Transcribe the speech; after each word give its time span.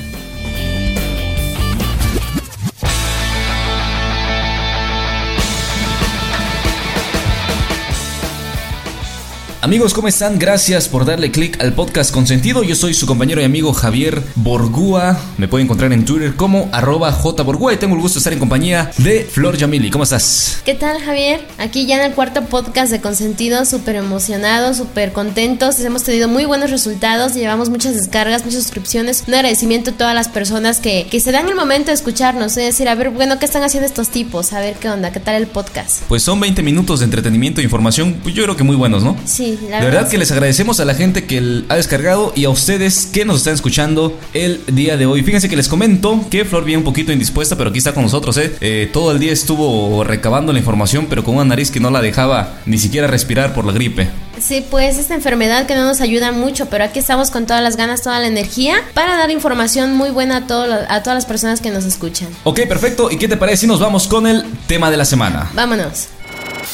Amigos, 9.62 9.92
¿cómo 9.92 10.08
están? 10.08 10.38
Gracias 10.38 10.88
por 10.88 11.04
darle 11.04 11.30
click 11.30 11.60
al 11.60 11.74
podcast 11.74 12.14
con 12.14 12.26
sentido. 12.26 12.62
Yo 12.62 12.74
soy 12.74 12.94
su 12.94 13.06
compañero 13.06 13.42
y 13.42 13.44
amigo 13.44 13.74
Javier 13.74 14.22
Borgúa. 14.36 15.20
Me 15.36 15.48
puede 15.48 15.64
encontrar 15.64 15.92
en 15.92 16.06
Twitter 16.06 16.34
como 16.34 16.70
arroba 16.72 17.12
jborgúa 17.12 17.74
y 17.74 17.76
tengo 17.76 17.94
el 17.94 18.00
gusto 18.00 18.14
de 18.14 18.20
estar 18.20 18.32
en 18.32 18.38
compañía 18.38 18.90
de 18.96 19.22
Flor 19.30 19.58
Yamili. 19.58 19.90
¿Cómo 19.90 20.04
estás? 20.04 20.62
¿Qué 20.64 20.74
tal, 20.74 21.02
Javier? 21.02 21.46
Aquí 21.58 21.84
ya 21.84 21.96
en 21.96 22.06
el 22.10 22.14
cuarto 22.14 22.46
podcast 22.46 22.90
de 22.90 23.02
Consentido, 23.02 23.66
súper 23.66 23.96
emocionados, 23.96 24.78
súper 24.78 25.12
contentos. 25.12 25.78
Hemos 25.80 26.04
tenido 26.04 26.26
muy 26.26 26.46
buenos 26.46 26.70
resultados, 26.70 27.34
llevamos 27.34 27.68
muchas 27.68 27.94
descargas, 27.94 28.46
muchas 28.46 28.62
suscripciones. 28.62 29.24
Un 29.28 29.34
agradecimiento 29.34 29.90
a 29.90 29.94
todas 29.94 30.14
las 30.14 30.28
personas 30.28 30.78
que, 30.78 31.06
que 31.10 31.20
se 31.20 31.32
dan 31.32 31.46
el 31.50 31.54
momento 31.54 31.88
de 31.88 31.96
escucharnos, 31.96 32.56
es 32.56 32.64
decir, 32.64 32.88
a 32.88 32.94
ver, 32.94 33.10
bueno, 33.10 33.38
¿qué 33.38 33.44
están 33.44 33.62
haciendo 33.62 33.86
estos 33.86 34.08
tipos? 34.08 34.54
A 34.54 34.60
ver 34.60 34.76
qué 34.76 34.88
onda, 34.88 35.12
qué 35.12 35.20
tal 35.20 35.34
el 35.34 35.48
podcast. 35.48 36.00
Pues 36.08 36.22
son 36.22 36.40
20 36.40 36.62
minutos 36.62 37.00
de 37.00 37.04
entretenimiento 37.04 37.60
e 37.60 37.64
información, 37.64 38.20
pues 38.22 38.34
yo 38.34 38.42
creo 38.44 38.56
que 38.56 38.64
muy 38.64 38.76
buenos, 38.76 39.02
¿no? 39.02 39.18
Sí, 39.26 39.49
la 39.68 39.78
de 39.78 39.84
verdad 39.84 40.08
que 40.08 40.18
les 40.18 40.30
agradecemos 40.30 40.80
a 40.80 40.84
la 40.84 40.94
gente 40.94 41.24
que 41.24 41.64
ha 41.68 41.76
descargado 41.76 42.32
y 42.34 42.44
a 42.44 42.50
ustedes 42.50 43.06
que 43.06 43.24
nos 43.24 43.38
están 43.38 43.54
escuchando 43.54 44.18
el 44.34 44.60
día 44.66 44.96
de 44.96 45.06
hoy. 45.06 45.22
Fíjense 45.22 45.48
que 45.48 45.56
les 45.56 45.68
comento 45.68 46.24
que 46.30 46.44
Flor 46.44 46.64
viene 46.64 46.78
un 46.78 46.84
poquito 46.84 47.12
indispuesta, 47.12 47.56
pero 47.56 47.70
aquí 47.70 47.78
está 47.78 47.92
con 47.92 48.02
nosotros, 48.02 48.36
¿eh? 48.36 48.52
¿eh? 48.60 48.88
Todo 48.92 49.12
el 49.12 49.18
día 49.18 49.32
estuvo 49.32 50.04
recabando 50.04 50.52
la 50.52 50.58
información, 50.58 51.06
pero 51.08 51.24
con 51.24 51.36
una 51.36 51.44
nariz 51.44 51.70
que 51.70 51.80
no 51.80 51.90
la 51.90 52.00
dejaba 52.00 52.60
ni 52.66 52.78
siquiera 52.78 53.06
respirar 53.06 53.54
por 53.54 53.64
la 53.64 53.72
gripe. 53.72 54.08
Sí, 54.40 54.64
pues 54.70 54.96
esta 54.96 55.14
enfermedad 55.14 55.66
que 55.66 55.74
no 55.74 55.84
nos 55.84 56.00
ayuda 56.00 56.32
mucho, 56.32 56.66
pero 56.66 56.84
aquí 56.84 56.98
estamos 56.98 57.30
con 57.30 57.46
todas 57.46 57.62
las 57.62 57.76
ganas, 57.76 58.02
toda 58.02 58.18
la 58.20 58.26
energía 58.26 58.76
para 58.94 59.16
dar 59.16 59.30
información 59.30 59.94
muy 59.94 60.10
buena 60.10 60.38
a, 60.38 60.46
todo, 60.46 60.66
a 60.88 61.02
todas 61.02 61.14
las 61.14 61.26
personas 61.26 61.60
que 61.60 61.70
nos 61.70 61.84
escuchan. 61.84 62.28
Ok, 62.44 62.60
perfecto. 62.66 63.10
¿Y 63.10 63.18
qué 63.18 63.28
te 63.28 63.36
parece 63.36 63.62
si 63.62 63.66
nos 63.66 63.80
vamos 63.80 64.08
con 64.08 64.26
el 64.26 64.44
tema 64.66 64.90
de 64.90 64.96
la 64.96 65.04
semana? 65.04 65.50
Vámonos. 65.54 66.08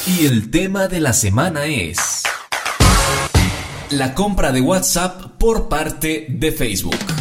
Y 0.06 0.26
el 0.26 0.50
tema 0.50 0.86
de 0.86 1.00
la 1.00 1.12
semana 1.12 1.64
es 1.64 2.22
la 3.90 4.14
compra 4.14 4.52
de 4.52 4.60
WhatsApp 4.60 5.38
por 5.38 5.68
parte 5.68 6.26
de 6.28 6.52
Facebook. 6.52 7.15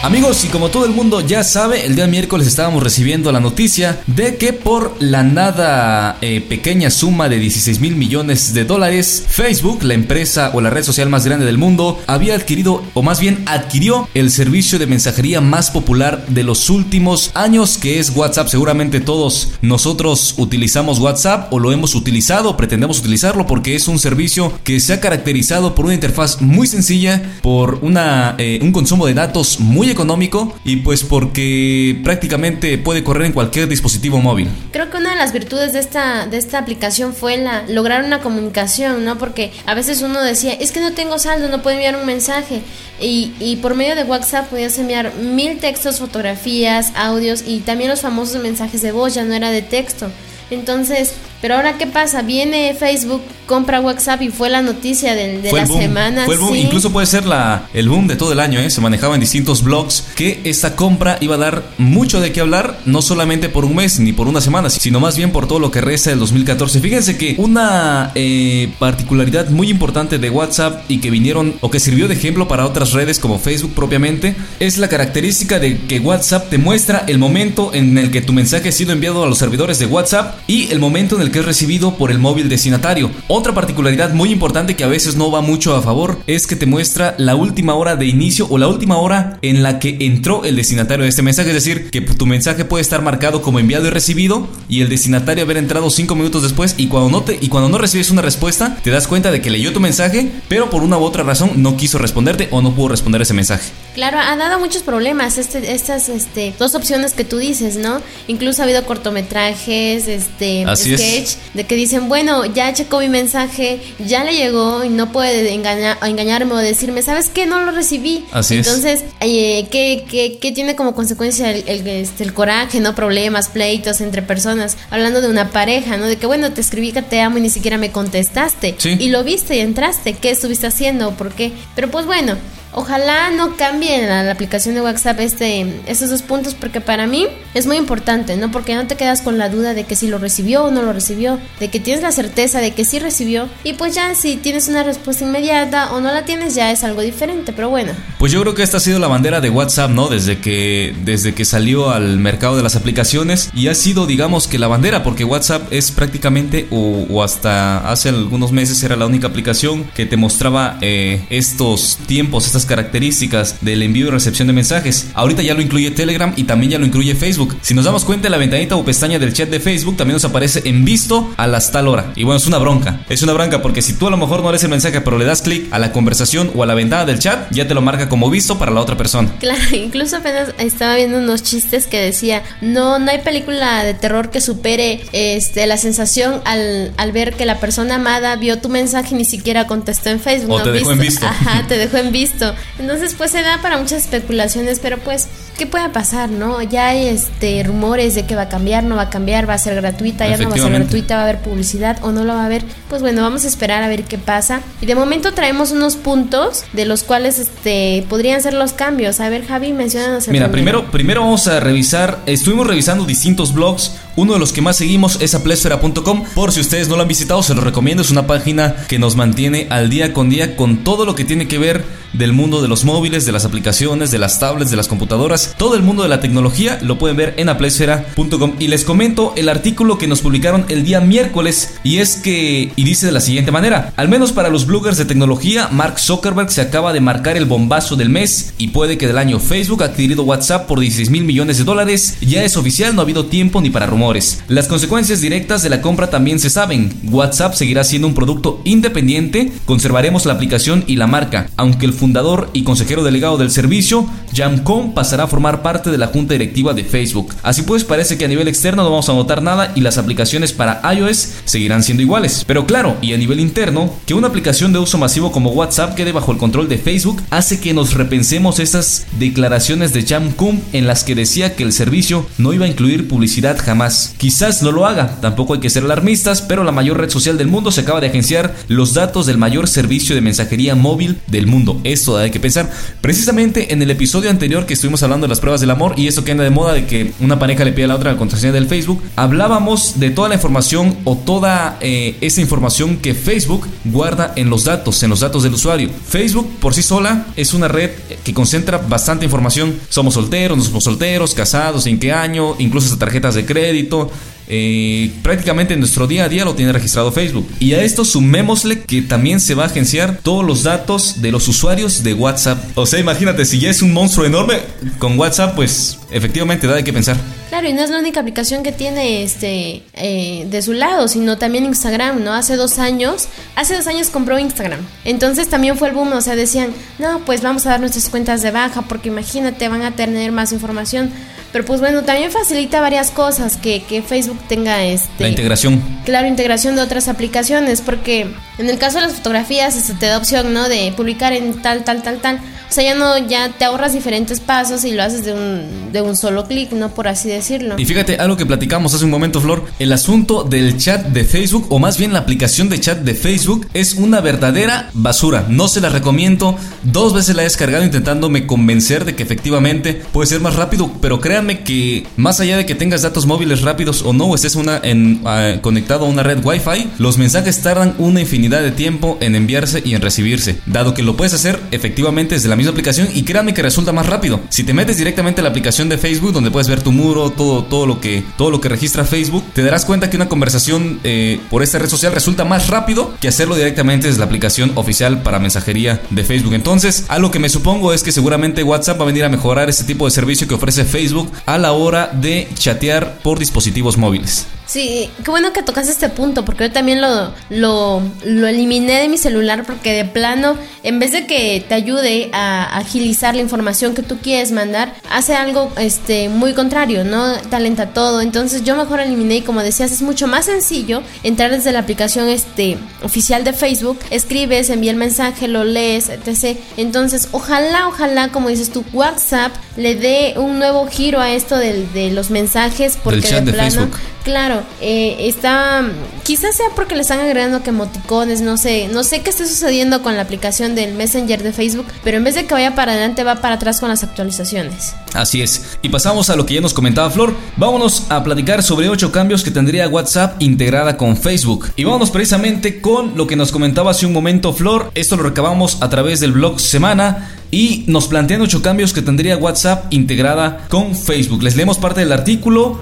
Amigos, 0.00 0.44
y 0.44 0.48
como 0.48 0.68
todo 0.68 0.84
el 0.86 0.92
mundo 0.92 1.20
ya 1.20 1.42
sabe, 1.42 1.84
el 1.84 1.96
día 1.96 2.06
miércoles 2.06 2.46
estábamos 2.46 2.84
recibiendo 2.84 3.32
la 3.32 3.40
noticia 3.40 4.00
de 4.06 4.36
que 4.36 4.52
por 4.52 4.94
la 5.00 5.24
nada 5.24 6.18
eh, 6.20 6.40
pequeña 6.40 6.90
suma 6.90 7.28
de 7.28 7.40
16 7.40 7.80
mil 7.80 7.96
millones 7.96 8.54
de 8.54 8.64
dólares, 8.64 9.24
Facebook, 9.26 9.82
la 9.82 9.94
empresa 9.94 10.52
o 10.54 10.60
la 10.60 10.70
red 10.70 10.84
social 10.84 11.08
más 11.08 11.26
grande 11.26 11.44
del 11.46 11.58
mundo, 11.58 12.00
había 12.06 12.36
adquirido, 12.36 12.84
o 12.94 13.02
más 13.02 13.18
bien 13.18 13.42
adquirió, 13.46 14.08
el 14.14 14.30
servicio 14.30 14.78
de 14.78 14.86
mensajería 14.86 15.40
más 15.40 15.72
popular 15.72 16.24
de 16.28 16.44
los 16.44 16.70
últimos 16.70 17.32
años, 17.34 17.76
que 17.76 17.98
es 17.98 18.10
WhatsApp. 18.10 18.46
Seguramente 18.46 19.00
todos 19.00 19.54
nosotros 19.62 20.34
utilizamos 20.38 21.00
WhatsApp 21.00 21.52
o 21.52 21.58
lo 21.58 21.72
hemos 21.72 21.96
utilizado, 21.96 22.56
pretendemos 22.56 23.00
utilizarlo 23.00 23.48
porque 23.48 23.74
es 23.74 23.88
un 23.88 23.98
servicio 23.98 24.52
que 24.62 24.78
se 24.78 24.92
ha 24.92 25.00
caracterizado 25.00 25.74
por 25.74 25.86
una 25.86 25.94
interfaz 25.94 26.40
muy 26.40 26.68
sencilla, 26.68 27.20
por 27.42 27.80
una, 27.82 28.36
eh, 28.38 28.60
un 28.62 28.70
consumo 28.70 29.04
de 29.04 29.14
datos 29.14 29.58
muy 29.58 29.87
económico 29.90 30.54
y 30.64 30.76
pues 30.76 31.04
porque 31.04 32.00
prácticamente 32.04 32.78
puede 32.78 33.04
correr 33.04 33.26
en 33.26 33.32
cualquier 33.32 33.68
dispositivo 33.68 34.18
móvil. 34.20 34.48
Creo 34.72 34.90
que 34.90 34.96
una 34.96 35.10
de 35.10 35.16
las 35.16 35.32
virtudes 35.32 35.72
de 35.72 35.80
esta, 35.80 36.26
de 36.26 36.36
esta 36.36 36.58
aplicación 36.58 37.14
fue 37.14 37.36
la 37.36 37.64
lograr 37.68 38.04
una 38.04 38.20
comunicación, 38.20 39.04
¿no? 39.04 39.18
Porque 39.18 39.52
a 39.66 39.74
veces 39.74 40.02
uno 40.02 40.20
decía, 40.22 40.52
es 40.52 40.72
que 40.72 40.80
no 40.80 40.92
tengo 40.92 41.18
saldo, 41.18 41.48
no 41.48 41.62
puedo 41.62 41.76
enviar 41.76 41.96
un 41.96 42.06
mensaje. 42.06 42.62
Y, 43.00 43.32
y 43.38 43.56
por 43.56 43.74
medio 43.74 43.94
de 43.94 44.04
WhatsApp 44.04 44.48
podías 44.48 44.78
enviar 44.78 45.14
mil 45.14 45.58
textos, 45.58 46.00
fotografías, 46.00 46.92
audios 46.96 47.44
y 47.46 47.60
también 47.60 47.90
los 47.90 48.00
famosos 48.00 48.42
mensajes 48.42 48.82
de 48.82 48.92
voz, 48.92 49.14
ya 49.14 49.24
no 49.24 49.34
era 49.34 49.50
de 49.50 49.62
texto. 49.62 50.10
Entonces, 50.50 51.14
pero 51.40 51.54
ahora, 51.54 51.78
¿qué 51.78 51.86
pasa? 51.86 52.22
Viene 52.22 52.74
Facebook, 52.74 53.22
compra 53.46 53.80
WhatsApp 53.80 54.22
y 54.22 54.28
fue 54.28 54.50
la 54.50 54.60
noticia 54.60 55.14
de, 55.14 55.40
la 55.52 55.66
semana. 55.66 56.24
Fue 56.24 56.34
el 56.34 56.40
boom. 56.40 56.56
Incluso 56.56 56.92
puede 56.92 57.06
ser 57.06 57.26
la, 57.26 57.68
el 57.72 57.88
boom 57.88 58.08
de 58.08 58.16
todo 58.16 58.32
el 58.32 58.40
año, 58.40 58.58
¿eh? 58.60 58.70
Se 58.70 58.80
manejaba 58.80 59.14
en 59.14 59.20
distintos 59.20 59.62
blogs 59.62 60.04
que 60.16 60.40
esta 60.44 60.74
compra 60.74 61.16
iba 61.20 61.36
a 61.36 61.38
dar 61.38 61.62
mucho 61.78 62.20
de 62.20 62.32
qué 62.32 62.40
hablar, 62.40 62.78
no 62.84 63.02
solamente 63.02 63.48
por 63.48 63.64
un 63.64 63.76
mes 63.76 64.00
ni 64.00 64.12
por 64.12 64.26
una 64.26 64.40
semana, 64.40 64.68
sino 64.68 65.00
más 65.00 65.16
bien 65.16 65.30
por 65.30 65.46
todo 65.46 65.60
lo 65.60 65.70
que 65.70 65.80
resta 65.80 66.10
del 66.10 66.18
2014. 66.18 66.80
Fíjense 66.80 67.16
que 67.16 67.36
una 67.38 68.10
eh, 68.14 68.72
particularidad 68.78 69.48
muy 69.48 69.70
importante 69.70 70.18
de 70.18 70.30
WhatsApp 70.30 70.82
y 70.88 70.98
que 70.98 71.10
vinieron 71.10 71.54
o 71.60 71.70
que 71.70 71.80
sirvió 71.80 72.08
de 72.08 72.14
ejemplo 72.14 72.48
para 72.48 72.66
otras 72.66 72.92
redes 72.92 73.18
como 73.18 73.38
Facebook 73.38 73.74
propiamente 73.74 74.34
es 74.58 74.78
la 74.78 74.88
característica 74.88 75.58
de 75.58 75.78
que 75.82 76.00
WhatsApp 76.00 76.50
te 76.50 76.58
muestra 76.58 77.04
el 77.06 77.18
momento 77.18 77.72
en 77.72 77.96
el 77.96 78.10
que 78.10 78.22
tu 78.22 78.32
mensaje 78.32 78.70
ha 78.70 78.72
sido 78.72 78.92
enviado 78.92 79.22
a 79.22 79.26
los 79.26 79.38
servidores 79.38 79.78
de 79.78 79.86
WhatsApp 79.86 80.38
y 80.46 80.70
el 80.72 80.80
momento 80.80 81.16
en 81.16 81.22
el 81.22 81.27
que 81.30 81.40
es 81.40 81.44
recibido 81.44 81.96
por 81.96 82.10
el 82.10 82.18
móvil 82.18 82.48
destinatario. 82.48 83.10
Otra 83.28 83.54
particularidad 83.54 84.12
muy 84.12 84.30
importante 84.30 84.76
que 84.76 84.84
a 84.84 84.88
veces 84.88 85.16
no 85.16 85.30
va 85.30 85.40
mucho 85.40 85.74
a 85.74 85.82
favor 85.82 86.18
es 86.26 86.46
que 86.46 86.56
te 86.56 86.66
muestra 86.66 87.14
la 87.18 87.34
última 87.34 87.74
hora 87.74 87.96
de 87.96 88.06
inicio 88.06 88.46
o 88.50 88.58
la 88.58 88.68
última 88.68 88.98
hora 88.98 89.38
en 89.42 89.62
la 89.62 89.78
que 89.78 89.96
entró 90.00 90.44
el 90.44 90.56
destinatario 90.56 91.04
de 91.04 91.08
este 91.10 91.22
mensaje. 91.22 91.48
Es 91.50 91.54
decir, 91.54 91.90
que 91.90 92.00
tu 92.00 92.26
mensaje 92.26 92.64
puede 92.64 92.82
estar 92.82 93.02
marcado 93.02 93.42
como 93.42 93.58
enviado 93.58 93.86
y 93.86 93.90
recibido 93.90 94.48
y 94.68 94.80
el 94.80 94.88
destinatario 94.88 95.44
haber 95.44 95.56
entrado 95.56 95.90
5 95.90 96.14
minutos 96.14 96.42
después 96.42 96.74
y 96.76 96.88
cuando 96.88 97.10
no 97.10 97.22
te 97.22 97.38
y 97.40 97.48
cuando 97.48 97.68
no 97.68 97.78
recibes 97.78 98.10
una 98.10 98.22
respuesta 98.22 98.76
te 98.82 98.90
das 98.90 99.06
cuenta 99.06 99.30
de 99.30 99.40
que 99.40 99.50
leyó 99.50 99.72
tu 99.72 99.80
mensaje 99.80 100.30
pero 100.48 100.70
por 100.70 100.82
una 100.82 100.98
u 100.98 101.02
otra 101.02 101.22
razón 101.22 101.52
no 101.56 101.76
quiso 101.76 101.98
responderte 101.98 102.48
o 102.50 102.62
no 102.62 102.74
pudo 102.74 102.88
responder 102.88 103.22
ese 103.22 103.34
mensaje. 103.34 103.70
Claro, 103.94 104.18
ha 104.18 104.36
dado 104.36 104.58
muchos 104.60 104.82
problemas 104.82 105.38
este, 105.38 105.72
estas 105.72 106.08
este, 106.08 106.54
dos 106.58 106.74
opciones 106.74 107.14
que 107.14 107.24
tú 107.24 107.38
dices, 107.38 107.76
¿no? 107.76 108.00
Incluso 108.28 108.62
ha 108.62 108.64
habido 108.64 108.84
cortometrajes, 108.86 110.06
este, 110.06 110.64
sketch, 110.76 111.17
de 111.54 111.64
que 111.64 111.74
dicen, 111.74 112.08
bueno, 112.08 112.44
ya 112.46 112.72
checó 112.72 113.00
mi 113.00 113.08
mensaje, 113.08 113.80
ya 113.98 114.24
le 114.24 114.34
llegó 114.34 114.84
y 114.84 114.88
no 114.88 115.12
puede 115.12 115.52
engañar, 115.52 115.98
engañarme 116.02 116.52
o 116.54 116.56
decirme, 116.56 117.02
¿sabes 117.02 117.28
qué? 117.28 117.46
No 117.46 117.60
lo 117.60 117.72
recibí. 117.72 118.24
Así 118.32 118.56
Entonces, 118.56 119.04
eh, 119.20 119.66
¿qué, 119.70 120.04
qué, 120.08 120.38
qué, 120.40 120.52
tiene 120.52 120.76
como 120.76 120.94
consecuencia 120.94 121.50
el, 121.50 121.64
el, 121.68 121.86
este, 121.86 122.24
el, 122.24 122.34
coraje, 122.34 122.80
no? 122.80 122.94
Problemas, 122.94 123.48
pleitos 123.48 124.00
entre 124.00 124.22
personas, 124.22 124.76
hablando 124.90 125.20
de 125.20 125.28
una 125.28 125.50
pareja, 125.50 125.96
¿no? 125.96 126.06
De 126.06 126.16
que, 126.16 126.26
bueno, 126.26 126.52
te 126.52 126.60
escribí 126.60 126.92
que 126.92 127.02
te 127.02 127.20
amo 127.20 127.38
y 127.38 127.42
ni 127.42 127.50
siquiera 127.50 127.78
me 127.78 127.90
contestaste. 127.90 128.74
Sí. 128.78 128.96
Y 128.98 129.08
lo 129.10 129.24
viste 129.24 129.56
y 129.56 129.60
entraste, 129.60 130.14
¿qué 130.14 130.30
estuviste 130.30 130.66
haciendo? 130.66 131.12
¿Por 131.12 131.32
qué? 131.32 131.52
Pero 131.74 131.90
pues 131.90 132.06
bueno. 132.06 132.36
Ojalá 132.72 133.30
no 133.30 133.56
cambie 133.56 134.06
la, 134.06 134.22
la, 134.22 134.32
aplicación 134.32 134.74
de 134.74 134.82
WhatsApp 134.82 135.20
este, 135.20 135.80
estos 135.86 136.10
dos 136.10 136.22
puntos 136.22 136.54
porque 136.54 136.80
para 136.80 137.06
mí 137.06 137.26
es 137.54 137.66
muy 137.66 137.76
importante, 137.76 138.36
¿no? 138.36 138.50
Porque 138.50 138.74
no 138.74 138.86
te 138.86 138.96
quedas 138.96 139.22
con 139.22 139.38
la 139.38 139.48
duda 139.48 139.74
de 139.74 139.84
que 139.84 139.96
si 139.96 140.06
lo 140.06 140.18
recibió 140.18 140.64
o 140.64 140.70
no 140.70 140.82
lo 140.82 140.92
recibió, 140.92 141.38
de 141.60 141.68
que 141.68 141.80
tienes 141.80 142.02
la 142.02 142.12
certeza 142.12 142.60
de 142.60 142.72
que 142.72 142.84
sí 142.84 142.98
recibió 142.98 143.48
y 143.64 143.72
pues 143.72 143.94
ya 143.94 144.14
si 144.14 144.36
tienes 144.36 144.68
una 144.68 144.82
respuesta 144.82 145.24
inmediata 145.24 145.92
o 145.92 146.00
no 146.00 146.12
la 146.12 146.24
tienes 146.24 146.54
ya 146.54 146.70
es 146.70 146.84
algo 146.84 147.02
diferente, 147.02 147.52
pero 147.52 147.70
bueno. 147.70 147.92
Pues 148.18 148.32
yo 148.32 148.40
creo 148.42 148.54
que 148.54 148.62
esta 148.62 148.76
ha 148.76 148.80
sido 148.80 148.98
la 148.98 149.08
bandera 149.08 149.40
de 149.40 149.50
WhatsApp, 149.50 149.90
¿no? 149.90 150.08
Desde 150.08 150.38
que, 150.38 150.94
desde 151.04 151.34
que 151.34 151.44
salió 151.44 151.90
al 151.90 152.18
mercado 152.18 152.56
de 152.56 152.62
las 152.62 152.76
aplicaciones 152.76 153.50
y 153.54 153.68
ha 153.68 153.74
sido 153.74 154.06
digamos 154.06 154.46
que 154.46 154.58
la 154.58 154.68
bandera 154.68 155.02
porque 155.02 155.24
WhatsApp 155.24 155.72
es 155.72 155.90
prácticamente 155.90 156.66
o, 156.70 157.06
o 157.10 157.22
hasta 157.22 157.90
hace 157.90 158.10
algunos 158.10 158.52
meses 158.52 158.82
era 158.82 158.96
la 158.96 159.06
única 159.06 159.26
aplicación 159.26 159.84
que 159.94 160.06
te 160.06 160.16
mostraba 160.16 160.78
eh, 160.80 161.24
estos 161.30 161.98
tiempos, 162.06 162.46
estas 162.46 162.57
estas 162.58 162.66
características 162.66 163.56
del 163.60 163.82
envío 163.82 164.08
y 164.08 164.10
recepción 164.10 164.48
de 164.48 164.54
mensajes. 164.54 165.08
Ahorita 165.14 165.42
ya 165.42 165.54
lo 165.54 165.62
incluye 165.62 165.90
Telegram 165.92 166.32
y 166.36 166.44
también 166.44 166.72
ya 166.72 166.78
lo 166.78 166.86
incluye 166.86 167.14
Facebook. 167.14 167.56
Si 167.62 167.72
nos 167.72 167.84
damos 167.84 168.04
cuenta, 168.04 168.26
en 168.26 168.32
la 168.32 168.38
ventanita 168.38 168.74
o 168.74 168.84
pestaña 168.84 169.18
del 169.18 169.32
chat 169.32 169.48
de 169.48 169.60
Facebook 169.60 169.96
también 169.96 170.14
nos 170.14 170.24
aparece 170.24 170.62
en 170.64 170.84
visto 170.84 171.32
a 171.36 171.46
las 171.46 171.70
tal 171.70 171.88
hora. 171.88 172.12
Y 172.16 172.24
bueno, 172.24 172.38
es 172.38 172.46
una 172.46 172.58
bronca. 172.58 173.00
Es 173.08 173.22
una 173.22 173.32
bronca 173.32 173.62
porque 173.62 173.80
si 173.80 173.92
tú 173.92 174.08
a 174.08 174.10
lo 174.10 174.16
mejor 174.16 174.42
no 174.42 174.50
lees 174.50 174.64
el 174.64 174.70
mensaje, 174.70 175.00
pero 175.00 175.18
le 175.18 175.24
das 175.24 175.42
clic 175.42 175.68
a 175.70 175.78
la 175.78 175.92
conversación 175.92 176.50
o 176.54 176.62
a 176.62 176.66
la 176.66 176.74
ventana 176.74 177.04
del 177.04 177.18
chat, 177.20 177.48
ya 177.50 177.68
te 177.68 177.74
lo 177.74 177.80
marca 177.80 178.08
como 178.08 178.28
visto 178.28 178.58
para 178.58 178.72
la 178.72 178.80
otra 178.80 178.96
persona. 178.96 179.30
Claro, 179.38 179.62
incluso 179.72 180.16
apenas 180.16 180.54
estaba 180.58 180.96
viendo 180.96 181.18
unos 181.18 181.44
chistes 181.44 181.86
que 181.86 182.00
decía, 182.00 182.42
no, 182.60 182.98
no 182.98 183.10
hay 183.10 183.18
película 183.18 183.84
de 183.84 183.94
terror 183.94 184.30
que 184.30 184.40
supere 184.40 185.02
este, 185.12 185.66
la 185.66 185.76
sensación 185.76 186.40
al, 186.44 186.92
al 186.96 187.12
ver 187.12 187.34
que 187.34 187.44
la 187.44 187.60
persona 187.60 187.96
amada 187.96 188.34
vio 188.36 188.58
tu 188.58 188.68
mensaje 188.68 189.14
y 189.14 189.18
ni 189.18 189.24
siquiera 189.24 189.66
contestó 189.66 190.10
en 190.10 190.18
Facebook. 190.18 190.56
O 190.56 190.62
te 190.62 190.72
dejó 190.72 190.92
en 190.92 190.98
visto. 190.98 191.26
Ajá, 191.28 191.66
te 191.68 191.78
dejó 191.78 191.98
en 191.98 192.12
visto. 192.12 192.47
Entonces, 192.78 193.14
pues 193.14 193.30
se 193.30 193.42
da 193.42 193.60
para 193.62 193.78
muchas 193.78 194.02
especulaciones, 194.02 194.80
pero 194.80 194.98
pues, 194.98 195.28
¿qué 195.56 195.66
puede 195.66 195.88
pasar, 195.90 196.30
no? 196.30 196.62
Ya 196.62 196.88
hay 196.88 197.06
este 197.06 197.62
rumores 197.62 198.14
de 198.14 198.26
que 198.26 198.34
va 198.34 198.42
a 198.42 198.48
cambiar, 198.48 198.84
no 198.84 198.96
va 198.96 199.02
a 199.02 199.10
cambiar, 199.10 199.48
va 199.48 199.54
a 199.54 199.58
ser 199.58 199.74
gratuita, 199.74 200.28
ya 200.28 200.36
no 200.36 200.48
va 200.48 200.56
a 200.56 200.58
ser 200.58 200.72
gratuita, 200.72 201.16
va 201.16 201.20
a 201.22 201.24
haber 201.24 201.40
publicidad 201.40 201.98
o 202.02 202.12
no 202.12 202.24
lo 202.24 202.34
va 202.34 202.42
a 202.42 202.46
haber. 202.46 202.64
Pues 202.88 203.02
bueno, 203.02 203.22
vamos 203.22 203.44
a 203.44 203.48
esperar 203.48 203.82
a 203.82 203.88
ver 203.88 204.04
qué 204.04 204.18
pasa. 204.18 204.60
Y 204.80 204.86
de 204.86 204.94
momento 204.94 205.32
traemos 205.32 205.70
unos 205.70 205.96
puntos 205.96 206.64
de 206.72 206.84
los 206.84 207.02
cuales 207.02 207.38
este 207.38 208.04
podrían 208.08 208.42
ser 208.42 208.54
los 208.54 208.72
cambios. 208.72 209.20
A 209.20 209.28
ver, 209.28 209.46
Javi, 209.46 209.72
mencionanos 209.72 210.28
Mira, 210.28 210.50
primero, 210.50 210.90
primero 210.90 211.22
vamos 211.22 211.46
a 211.48 211.60
revisar, 211.60 212.18
estuvimos 212.26 212.66
revisando 212.66 213.04
distintos 213.04 213.52
blogs. 213.52 213.92
Uno 214.16 214.32
de 214.32 214.38
los 214.40 214.52
que 214.52 214.60
más 214.60 214.76
seguimos 214.76 215.18
es 215.20 215.34
aplesfera.com. 215.34 216.24
Por 216.34 216.52
si 216.52 216.60
ustedes 216.60 216.88
no 216.88 216.96
lo 216.96 217.02
han 217.02 217.08
visitado, 217.08 217.42
se 217.42 217.54
los 217.54 217.62
recomiendo. 217.62 218.02
Es 218.02 218.10
una 218.10 218.26
página 218.26 218.74
que 218.88 218.98
nos 218.98 219.16
mantiene 219.16 219.66
al 219.70 219.90
día 219.90 220.12
con 220.12 220.28
día 220.28 220.56
con 220.56 220.78
todo 220.78 221.04
lo 221.04 221.14
que 221.14 221.24
tiene 221.24 221.46
que 221.46 221.58
ver 221.58 221.84
del 222.12 222.32
mundo 222.32 222.62
de 222.62 222.68
los 222.68 222.84
móviles, 222.84 223.26
de 223.26 223.32
las 223.32 223.44
aplicaciones, 223.44 224.10
de 224.10 224.18
las 224.18 224.38
tablets, 224.40 224.70
de 224.70 224.76
las 224.76 224.88
computadoras, 224.88 225.54
todo 225.58 225.76
el 225.76 225.82
mundo 225.82 226.02
de 226.02 226.08
la 226.08 226.20
tecnología 226.20 226.78
lo 226.82 226.98
pueden 226.98 227.16
ver 227.16 227.34
en 227.36 227.48
aplesfera.com 227.48 228.54
y 228.58 228.68
les 228.68 228.84
comento 228.84 229.32
el 229.36 229.48
artículo 229.48 229.98
que 229.98 230.08
nos 230.08 230.20
publicaron 230.20 230.64
el 230.68 230.84
día 230.84 231.00
miércoles 231.00 231.78
y 231.84 231.98
es 231.98 232.16
que 232.16 232.72
y 232.74 232.84
dice 232.84 233.06
de 233.06 233.12
la 233.12 233.20
siguiente 233.20 233.52
manera, 233.52 233.92
al 233.96 234.08
menos 234.08 234.32
para 234.32 234.48
los 234.48 234.66
bloggers 234.66 234.98
de 234.98 235.04
tecnología, 235.04 235.68
Mark 235.70 235.98
Zuckerberg 235.98 236.50
se 236.50 236.60
acaba 236.60 236.92
de 236.92 237.00
marcar 237.00 237.36
el 237.36 237.44
bombazo 237.44 237.96
del 237.96 238.08
mes 238.08 238.54
y 238.58 238.68
puede 238.68 238.98
que 238.98 239.06
del 239.06 239.18
año 239.18 239.38
Facebook 239.38 239.82
ha 239.82 239.86
adquirido 239.86 240.22
WhatsApp 240.22 240.66
por 240.66 240.80
16 240.80 241.10
mil 241.10 241.24
millones 241.24 241.58
de 241.58 241.64
dólares, 241.64 242.18
ya 242.20 242.44
es 242.44 242.56
oficial, 242.56 242.94
no 242.94 243.00
ha 243.00 243.04
habido 243.04 243.26
tiempo 243.26 243.60
ni 243.60 243.70
para 243.70 243.86
rumores. 243.86 244.42
Las 244.48 244.68
consecuencias 244.68 245.20
directas 245.20 245.62
de 245.62 245.70
la 245.70 245.82
compra 245.82 246.10
también 246.10 246.38
se 246.38 246.50
saben, 246.50 246.92
WhatsApp 247.04 247.54
seguirá 247.54 247.84
siendo 247.84 248.08
un 248.08 248.14
producto 248.14 248.60
independiente, 248.64 249.52
conservaremos 249.64 250.26
la 250.26 250.34
aplicación 250.34 250.84
y 250.86 250.96
la 250.96 251.06
marca, 251.06 251.48
aunque 251.56 251.86
el 251.86 251.92
fundador 251.98 252.48
y 252.52 252.62
consejero 252.62 253.02
delegado 253.04 253.36
del 253.36 253.50
servicio, 253.50 254.08
Jam 254.34 254.62
Kong, 254.62 254.94
pasará 254.94 255.24
a 255.24 255.26
formar 255.26 255.62
parte 255.62 255.90
de 255.90 255.98
la 255.98 256.06
junta 256.06 256.34
directiva 256.34 256.72
de 256.72 256.84
Facebook. 256.84 257.34
Así 257.42 257.62
pues, 257.62 257.84
parece 257.84 258.16
que 258.16 258.24
a 258.24 258.28
nivel 258.28 258.48
externo 258.48 258.82
no 258.82 258.90
vamos 258.90 259.08
a 259.08 259.14
notar 259.14 259.42
nada 259.42 259.72
y 259.74 259.80
las 259.80 259.98
aplicaciones 259.98 260.52
para 260.52 260.80
iOS 260.94 261.34
seguirán 261.44 261.82
siendo 261.82 262.02
iguales. 262.02 262.44
Pero 262.46 262.66
claro, 262.66 262.96
y 263.02 263.12
a 263.12 263.18
nivel 263.18 263.40
interno, 263.40 263.92
que 264.06 264.14
una 264.14 264.28
aplicación 264.28 264.72
de 264.72 264.78
uso 264.78 264.98
masivo 264.98 265.32
como 265.32 265.50
WhatsApp 265.50 265.94
quede 265.94 266.12
bajo 266.12 266.32
el 266.32 266.38
control 266.38 266.68
de 266.68 266.78
Facebook 266.78 267.22
hace 267.30 267.60
que 267.60 267.74
nos 267.74 267.94
repensemos 267.94 268.60
esas 268.60 269.06
declaraciones 269.18 269.92
de 269.92 270.04
Jam 270.06 270.30
Kung 270.32 270.60
en 270.72 270.86
las 270.86 271.04
que 271.04 271.14
decía 271.14 271.56
que 271.56 271.64
el 271.64 271.72
servicio 271.72 272.26
no 272.38 272.52
iba 272.52 272.64
a 272.64 272.68
incluir 272.68 273.08
publicidad 273.08 273.58
jamás. 273.58 274.14
Quizás 274.18 274.62
no 274.62 274.72
lo 274.72 274.86
haga, 274.86 275.16
tampoco 275.20 275.54
hay 275.54 275.60
que 275.60 275.70
ser 275.70 275.84
alarmistas, 275.84 276.42
pero 276.42 276.64
la 276.64 276.72
mayor 276.72 276.98
red 276.98 277.10
social 277.10 277.38
del 277.38 277.48
mundo 277.48 277.70
se 277.70 277.80
acaba 277.80 278.00
de 278.00 278.08
agenciar 278.08 278.54
los 278.68 278.94
datos 278.94 279.26
del 279.26 279.38
mayor 279.38 279.68
servicio 279.68 280.14
de 280.14 280.20
mensajería 280.20 280.74
móvil 280.74 281.18
del 281.26 281.46
mundo 281.46 281.80
esto 281.92 282.16
hay 282.16 282.30
que 282.30 282.40
pensar. 282.40 282.70
Precisamente 283.00 283.72
en 283.72 283.82
el 283.82 283.90
episodio 283.90 284.30
anterior 284.30 284.66
que 284.66 284.74
estuvimos 284.74 285.02
hablando 285.02 285.26
de 285.26 285.28
las 285.28 285.40
pruebas 285.40 285.60
del 285.60 285.70
amor 285.70 285.94
y 285.96 286.08
eso 286.08 286.24
que 286.24 286.32
anda 286.32 286.44
de 286.44 286.50
moda 286.50 286.74
de 286.74 286.86
que 286.86 287.12
una 287.20 287.38
pareja 287.38 287.64
le 287.64 287.72
pide 287.72 287.84
a 287.84 287.88
la 287.88 287.96
otra 287.96 288.12
la 288.12 288.18
contraseña 288.18 288.52
del 288.52 288.66
Facebook, 288.66 289.02
hablábamos 289.16 289.98
de 290.00 290.10
toda 290.10 290.28
la 290.28 290.34
información 290.34 290.96
o 291.04 291.16
toda 291.16 291.78
eh, 291.80 292.16
esa 292.20 292.40
información 292.40 292.96
que 292.98 293.14
Facebook 293.14 293.66
guarda 293.84 294.32
en 294.36 294.50
los 294.50 294.64
datos, 294.64 295.02
en 295.02 295.10
los 295.10 295.20
datos 295.20 295.42
del 295.42 295.54
usuario. 295.54 295.90
Facebook 296.08 296.48
por 296.60 296.74
sí 296.74 296.82
sola 296.82 297.26
es 297.36 297.54
una 297.54 297.68
red 297.68 297.90
que 298.24 298.34
concentra 298.34 298.78
bastante 298.78 299.24
información. 299.24 299.74
Somos 299.88 300.14
solteros, 300.14 300.58
no 300.58 300.64
somos 300.64 300.84
solteros, 300.84 301.34
casados, 301.34 301.86
en 301.86 301.98
qué 301.98 302.12
año, 302.12 302.56
incluso 302.58 302.96
tarjetas 302.96 303.34
de 303.34 303.44
crédito, 303.44 304.10
eh, 304.48 305.12
prácticamente 305.22 305.74
en 305.74 305.80
nuestro 305.80 306.06
día 306.06 306.24
a 306.24 306.28
día 306.28 306.44
lo 306.44 306.54
tiene 306.54 306.72
registrado 306.72 307.12
Facebook. 307.12 307.46
Y 307.60 307.74
a 307.74 307.82
esto 307.82 308.04
sumémosle 308.04 308.80
que 308.80 309.02
también 309.02 309.40
se 309.40 309.54
va 309.54 309.64
a 309.64 309.66
agenciar 309.66 310.20
todos 310.22 310.44
los 310.44 310.62
datos 310.62 311.20
de 311.20 311.30
los 311.30 311.46
usuarios 311.48 312.02
de 312.02 312.14
WhatsApp. 312.14 312.58
O 312.74 312.86
sea, 312.86 312.98
imagínate, 312.98 313.44
si 313.44 313.58
ya 313.58 313.70
es 313.70 313.82
un 313.82 313.92
monstruo 313.92 314.24
enorme 314.24 314.60
con 314.98 315.18
WhatsApp, 315.18 315.54
pues 315.54 315.98
efectivamente 316.10 316.66
da 316.66 316.74
de 316.74 316.84
qué 316.84 316.92
pensar. 316.92 317.16
Claro, 317.48 317.68
y 317.68 317.72
no 317.72 317.82
es 317.82 317.90
la 317.90 317.98
única 317.98 318.20
aplicación 318.20 318.62
que 318.62 318.72
tiene 318.72 319.22
este 319.22 319.82
eh, 319.94 320.46
de 320.50 320.62
su 320.62 320.72
lado, 320.72 321.08
sino 321.08 321.38
también 321.38 321.64
Instagram, 321.64 322.22
¿no? 322.22 322.34
Hace 322.34 322.56
dos 322.56 322.78
años, 322.78 323.28
hace 323.56 323.74
dos 323.74 323.86
años 323.86 324.08
compró 324.08 324.38
Instagram. 324.38 324.80
Entonces 325.04 325.48
también 325.48 325.76
fue 325.76 325.88
el 325.88 325.94
boom, 325.94 326.12
o 326.12 326.20
sea, 326.20 326.36
decían, 326.36 326.72
no, 326.98 327.20
pues 327.24 327.42
vamos 327.42 327.66
a 327.66 327.70
dar 327.70 327.80
nuestras 327.80 328.08
cuentas 328.08 328.42
de 328.42 328.50
baja, 328.50 328.82
porque 328.82 329.08
imagínate, 329.08 329.68
van 329.68 329.82
a 329.82 329.92
tener 329.92 330.32
más 330.32 330.52
información. 330.52 331.10
Pero 331.52 331.64
pues 331.64 331.80
bueno, 331.80 332.02
también 332.02 332.30
facilita 332.30 332.80
varias 332.80 333.10
cosas 333.10 333.56
que, 333.56 333.82
que 333.82 334.02
Facebook 334.02 334.38
tenga 334.48 334.84
este... 334.84 335.22
La 335.22 335.28
integración. 335.30 335.82
Claro, 336.04 336.28
integración 336.28 336.76
de 336.76 336.82
otras 336.82 337.08
aplicaciones, 337.08 337.80
porque 337.80 338.26
en 338.58 338.68
el 338.68 338.78
caso 338.78 338.98
de 338.98 339.06
las 339.06 339.14
fotografías 339.14 339.76
este, 339.76 339.94
te 339.94 340.06
da 340.06 340.18
opción, 340.18 340.52
¿no? 340.52 340.68
De 340.68 340.92
publicar 340.96 341.32
en 341.32 341.62
tal, 341.62 341.84
tal, 341.84 342.02
tal, 342.02 342.18
tal. 342.20 342.40
O 342.68 342.72
sea, 342.72 342.84
ya 342.84 342.94
no, 342.94 343.16
ya 343.26 343.50
te 343.50 343.64
ahorras 343.64 343.94
diferentes 343.94 344.40
pasos 344.40 344.84
y 344.84 344.92
lo 344.92 345.02
haces 345.02 345.24
de 345.24 345.32
un, 345.32 345.90
de 345.90 346.02
un 346.02 346.16
solo 346.16 346.46
clic, 346.46 346.72
¿no? 346.72 346.90
Por 346.90 347.08
así 347.08 347.28
decirlo. 347.28 347.76
Y 347.78 347.86
fíjate, 347.86 348.16
algo 348.16 348.36
que 348.36 348.44
platicamos 348.44 348.92
hace 348.92 349.06
un 349.06 349.10
momento, 349.10 349.40
Flor, 349.40 349.64
el 349.78 349.90
asunto 349.92 350.44
del 350.44 350.76
chat 350.76 351.06
de 351.06 351.24
Facebook, 351.24 351.66
o 351.70 351.78
más 351.78 351.96
bien 351.96 352.12
la 352.12 352.18
aplicación 352.18 352.68
de 352.68 352.78
chat 352.78 352.98
de 352.98 353.14
Facebook, 353.14 353.66
es 353.72 353.94
una 353.94 354.20
verdadera 354.20 354.90
basura. 354.92 355.46
No 355.48 355.68
se 355.68 355.80
la 355.80 355.88
recomiendo. 355.88 356.56
Dos 356.82 357.14
veces 357.14 357.34
la 357.36 357.42
he 357.42 357.44
descargado 357.44 357.84
intentándome 357.84 358.46
convencer 358.46 359.06
de 359.06 359.14
que 359.14 359.22
efectivamente 359.22 360.02
puede 360.12 360.26
ser 360.26 360.40
más 360.40 360.56
rápido, 360.56 360.92
pero 361.00 361.20
créanme 361.20 361.60
que 361.60 362.06
más 362.16 362.40
allá 362.40 362.58
de 362.58 362.66
que 362.66 362.74
tengas 362.74 363.00
datos 363.00 363.24
móviles 363.24 363.62
rápidos 363.62 364.02
o 364.02 364.12
no, 364.12 364.26
o 364.26 364.34
estés 364.34 364.56
ah, 364.56 365.54
conectado 365.62 366.04
a 366.04 366.08
una 366.08 366.22
red 366.22 366.44
Wi-Fi, 366.44 366.90
los 366.98 367.16
mensajes 367.16 367.62
tardan 367.62 367.94
una 367.98 368.20
infinidad 368.20 368.47
de 368.56 368.70
tiempo 368.70 369.18
en 369.20 369.34
enviarse 369.34 369.82
y 369.84 369.94
en 369.94 370.02
recibirse. 370.02 370.58
Dado 370.66 370.94
que 370.94 371.02
lo 371.02 371.16
puedes 371.16 371.34
hacer 371.34 371.60
efectivamente 371.70 372.34
desde 372.34 372.48
la 372.48 372.56
misma 372.56 372.72
aplicación 372.72 373.08
y 373.14 373.22
créanme 373.22 373.54
que 373.54 373.62
resulta 373.62 373.92
más 373.92 374.06
rápido. 374.06 374.40
Si 374.48 374.64
te 374.64 374.74
metes 374.74 374.96
directamente 374.96 375.40
a 375.40 375.44
la 375.44 375.50
aplicación 375.50 375.88
de 375.88 375.98
Facebook 375.98 376.32
donde 376.32 376.50
puedes 376.50 376.68
ver 376.68 376.82
tu 376.82 376.92
muro, 376.92 377.30
todo, 377.30 377.64
todo, 377.64 377.86
lo, 377.86 378.00
que, 378.00 378.24
todo 378.36 378.50
lo 378.50 378.60
que 378.60 378.68
registra 378.68 379.04
Facebook, 379.04 379.44
te 379.52 379.62
darás 379.62 379.84
cuenta 379.84 380.10
que 380.10 380.16
una 380.16 380.28
conversación 380.28 381.00
eh, 381.04 381.40
por 381.50 381.62
esta 381.62 381.78
red 381.78 381.88
social 381.88 382.12
resulta 382.12 382.44
más 382.44 382.68
rápido 382.68 383.14
que 383.20 383.28
hacerlo 383.28 383.56
directamente 383.56 384.06
desde 384.06 384.20
la 384.20 384.26
aplicación 384.26 384.72
oficial 384.74 385.22
para 385.22 385.38
mensajería 385.38 386.00
de 386.10 386.24
Facebook. 386.24 386.54
Entonces, 386.54 387.04
algo 387.08 387.30
que 387.30 387.38
me 387.38 387.48
supongo 387.48 387.92
es 387.92 388.02
que 388.02 388.12
seguramente 388.12 388.62
WhatsApp 388.62 388.98
va 388.98 389.04
a 389.04 389.06
venir 389.06 389.24
a 389.24 389.28
mejorar 389.28 389.68
este 389.68 389.84
tipo 389.84 390.04
de 390.04 390.10
servicio 390.10 390.48
que 390.48 390.54
ofrece 390.54 390.84
Facebook 390.84 391.30
a 391.46 391.58
la 391.58 391.72
hora 391.72 392.10
de 392.12 392.48
chatear 392.54 393.18
por 393.22 393.38
dispositivos 393.38 393.96
móviles. 393.96 394.46
Sí, 394.68 395.08
qué 395.24 395.30
bueno 395.30 395.54
que 395.54 395.62
tocas 395.62 395.88
este 395.88 396.10
punto, 396.10 396.44
porque 396.44 396.64
yo 396.64 396.70
también 396.70 397.00
lo, 397.00 397.32
lo, 397.48 398.02
lo, 398.22 398.46
eliminé 398.46 399.00
de 399.00 399.08
mi 399.08 399.16
celular, 399.16 399.64
porque 399.64 399.94
de 399.94 400.04
plano, 400.04 400.58
en 400.82 400.98
vez 400.98 401.12
de 401.12 401.26
que 401.26 401.64
te 401.66 401.74
ayude 401.74 402.28
a 402.34 402.76
agilizar 402.76 403.34
la 403.34 403.40
información 403.40 403.94
que 403.94 404.02
tú 404.02 404.18
quieres 404.18 404.52
mandar, 404.52 404.94
hace 405.10 405.34
algo 405.34 405.72
este, 405.78 406.28
muy 406.28 406.52
contrario, 406.52 407.02
¿no? 407.02 407.32
Talenta 407.48 407.94
todo. 407.94 408.20
Entonces 408.20 408.62
yo 408.62 408.76
mejor 408.76 409.00
eliminé 409.00 409.36
y 409.36 409.40
como 409.40 409.62
decías, 409.62 409.90
es 409.90 410.02
mucho 410.02 410.26
más 410.26 410.44
sencillo 410.44 411.02
entrar 411.22 411.50
desde 411.50 411.72
la 411.72 411.78
aplicación 411.78 412.28
este, 412.28 412.76
oficial 413.02 413.44
de 413.44 413.54
Facebook, 413.54 413.98
escribes, 414.10 414.68
envía 414.68 414.90
el 414.90 414.98
mensaje, 414.98 415.48
lo 415.48 415.64
lees, 415.64 416.10
etc. 416.10 416.58
Entonces, 416.76 417.28
ojalá, 417.32 417.88
ojalá, 417.88 418.28
como 418.28 418.50
dices 418.50 418.68
tú, 418.68 418.84
WhatsApp 418.92 419.50
le 419.78 419.94
dé 419.94 420.34
un 420.36 420.58
nuevo 420.58 420.86
giro 420.88 421.20
a 421.20 421.30
esto 421.30 421.56
de, 421.56 421.86
de 421.94 422.10
los 422.10 422.28
mensajes, 422.28 422.98
porque 423.02 423.22
chat 423.22 423.44
de, 423.44 423.52
plano... 423.54 423.70
Facebook 423.70 423.98
Claro, 424.28 424.60
eh, 424.82 425.16
está, 425.20 425.82
quizás 426.22 426.54
sea 426.54 426.66
porque 426.76 426.94
le 426.94 427.00
están 427.00 427.18
agregando 427.18 427.62
que 427.62 427.70
emoticones, 427.70 428.42
no 428.42 428.58
sé, 428.58 428.88
no 428.88 429.02
sé 429.02 429.22
qué 429.22 429.30
está 429.30 429.46
sucediendo 429.46 430.02
con 430.02 430.16
la 430.16 430.20
aplicación 430.20 430.74
del 430.74 430.92
Messenger 430.92 431.42
de 431.42 431.54
Facebook, 431.54 431.86
pero 432.04 432.18
en 432.18 432.24
vez 432.24 432.34
de 432.34 432.44
que 432.44 432.52
vaya 432.52 432.74
para 432.74 432.92
adelante 432.92 433.24
va 433.24 433.36
para 433.36 433.54
atrás 433.54 433.80
con 433.80 433.88
las 433.88 434.04
actualizaciones. 434.04 434.94
Así 435.14 435.40
es. 435.40 435.78
Y 435.80 435.88
pasamos 435.88 436.28
a 436.28 436.36
lo 436.36 436.44
que 436.44 436.52
ya 436.52 436.60
nos 436.60 436.74
comentaba 436.74 437.08
Flor. 437.08 437.34
Vámonos 437.56 438.04
a 438.10 438.22
platicar 438.22 438.62
sobre 438.62 438.90
8 438.90 439.10
cambios 439.12 439.42
que 439.42 439.50
tendría 439.50 439.88
WhatsApp 439.88 440.36
integrada 440.42 440.98
con 440.98 441.16
Facebook. 441.16 441.70
Y 441.76 441.84
vámonos 441.84 442.10
precisamente 442.10 442.82
con 442.82 443.16
lo 443.16 443.26
que 443.26 443.34
nos 443.34 443.50
comentaba 443.50 443.92
hace 443.92 444.04
un 444.04 444.12
momento 444.12 444.52
Flor. 444.52 444.90
Esto 444.94 445.16
lo 445.16 445.22
recabamos 445.22 445.78
a 445.80 445.88
través 445.88 446.20
del 446.20 446.32
blog 446.32 446.60
Semana 446.60 447.30
y 447.50 447.84
nos 447.86 448.08
plantean 448.08 448.42
8 448.42 448.60
cambios 448.60 448.92
que 448.92 449.00
tendría 449.00 449.38
WhatsApp 449.38 449.90
integrada 449.90 450.66
con 450.68 450.94
Facebook. 450.94 451.42
Les 451.42 451.56
leemos 451.56 451.78
parte 451.78 452.00
del 452.00 452.12
artículo 452.12 452.78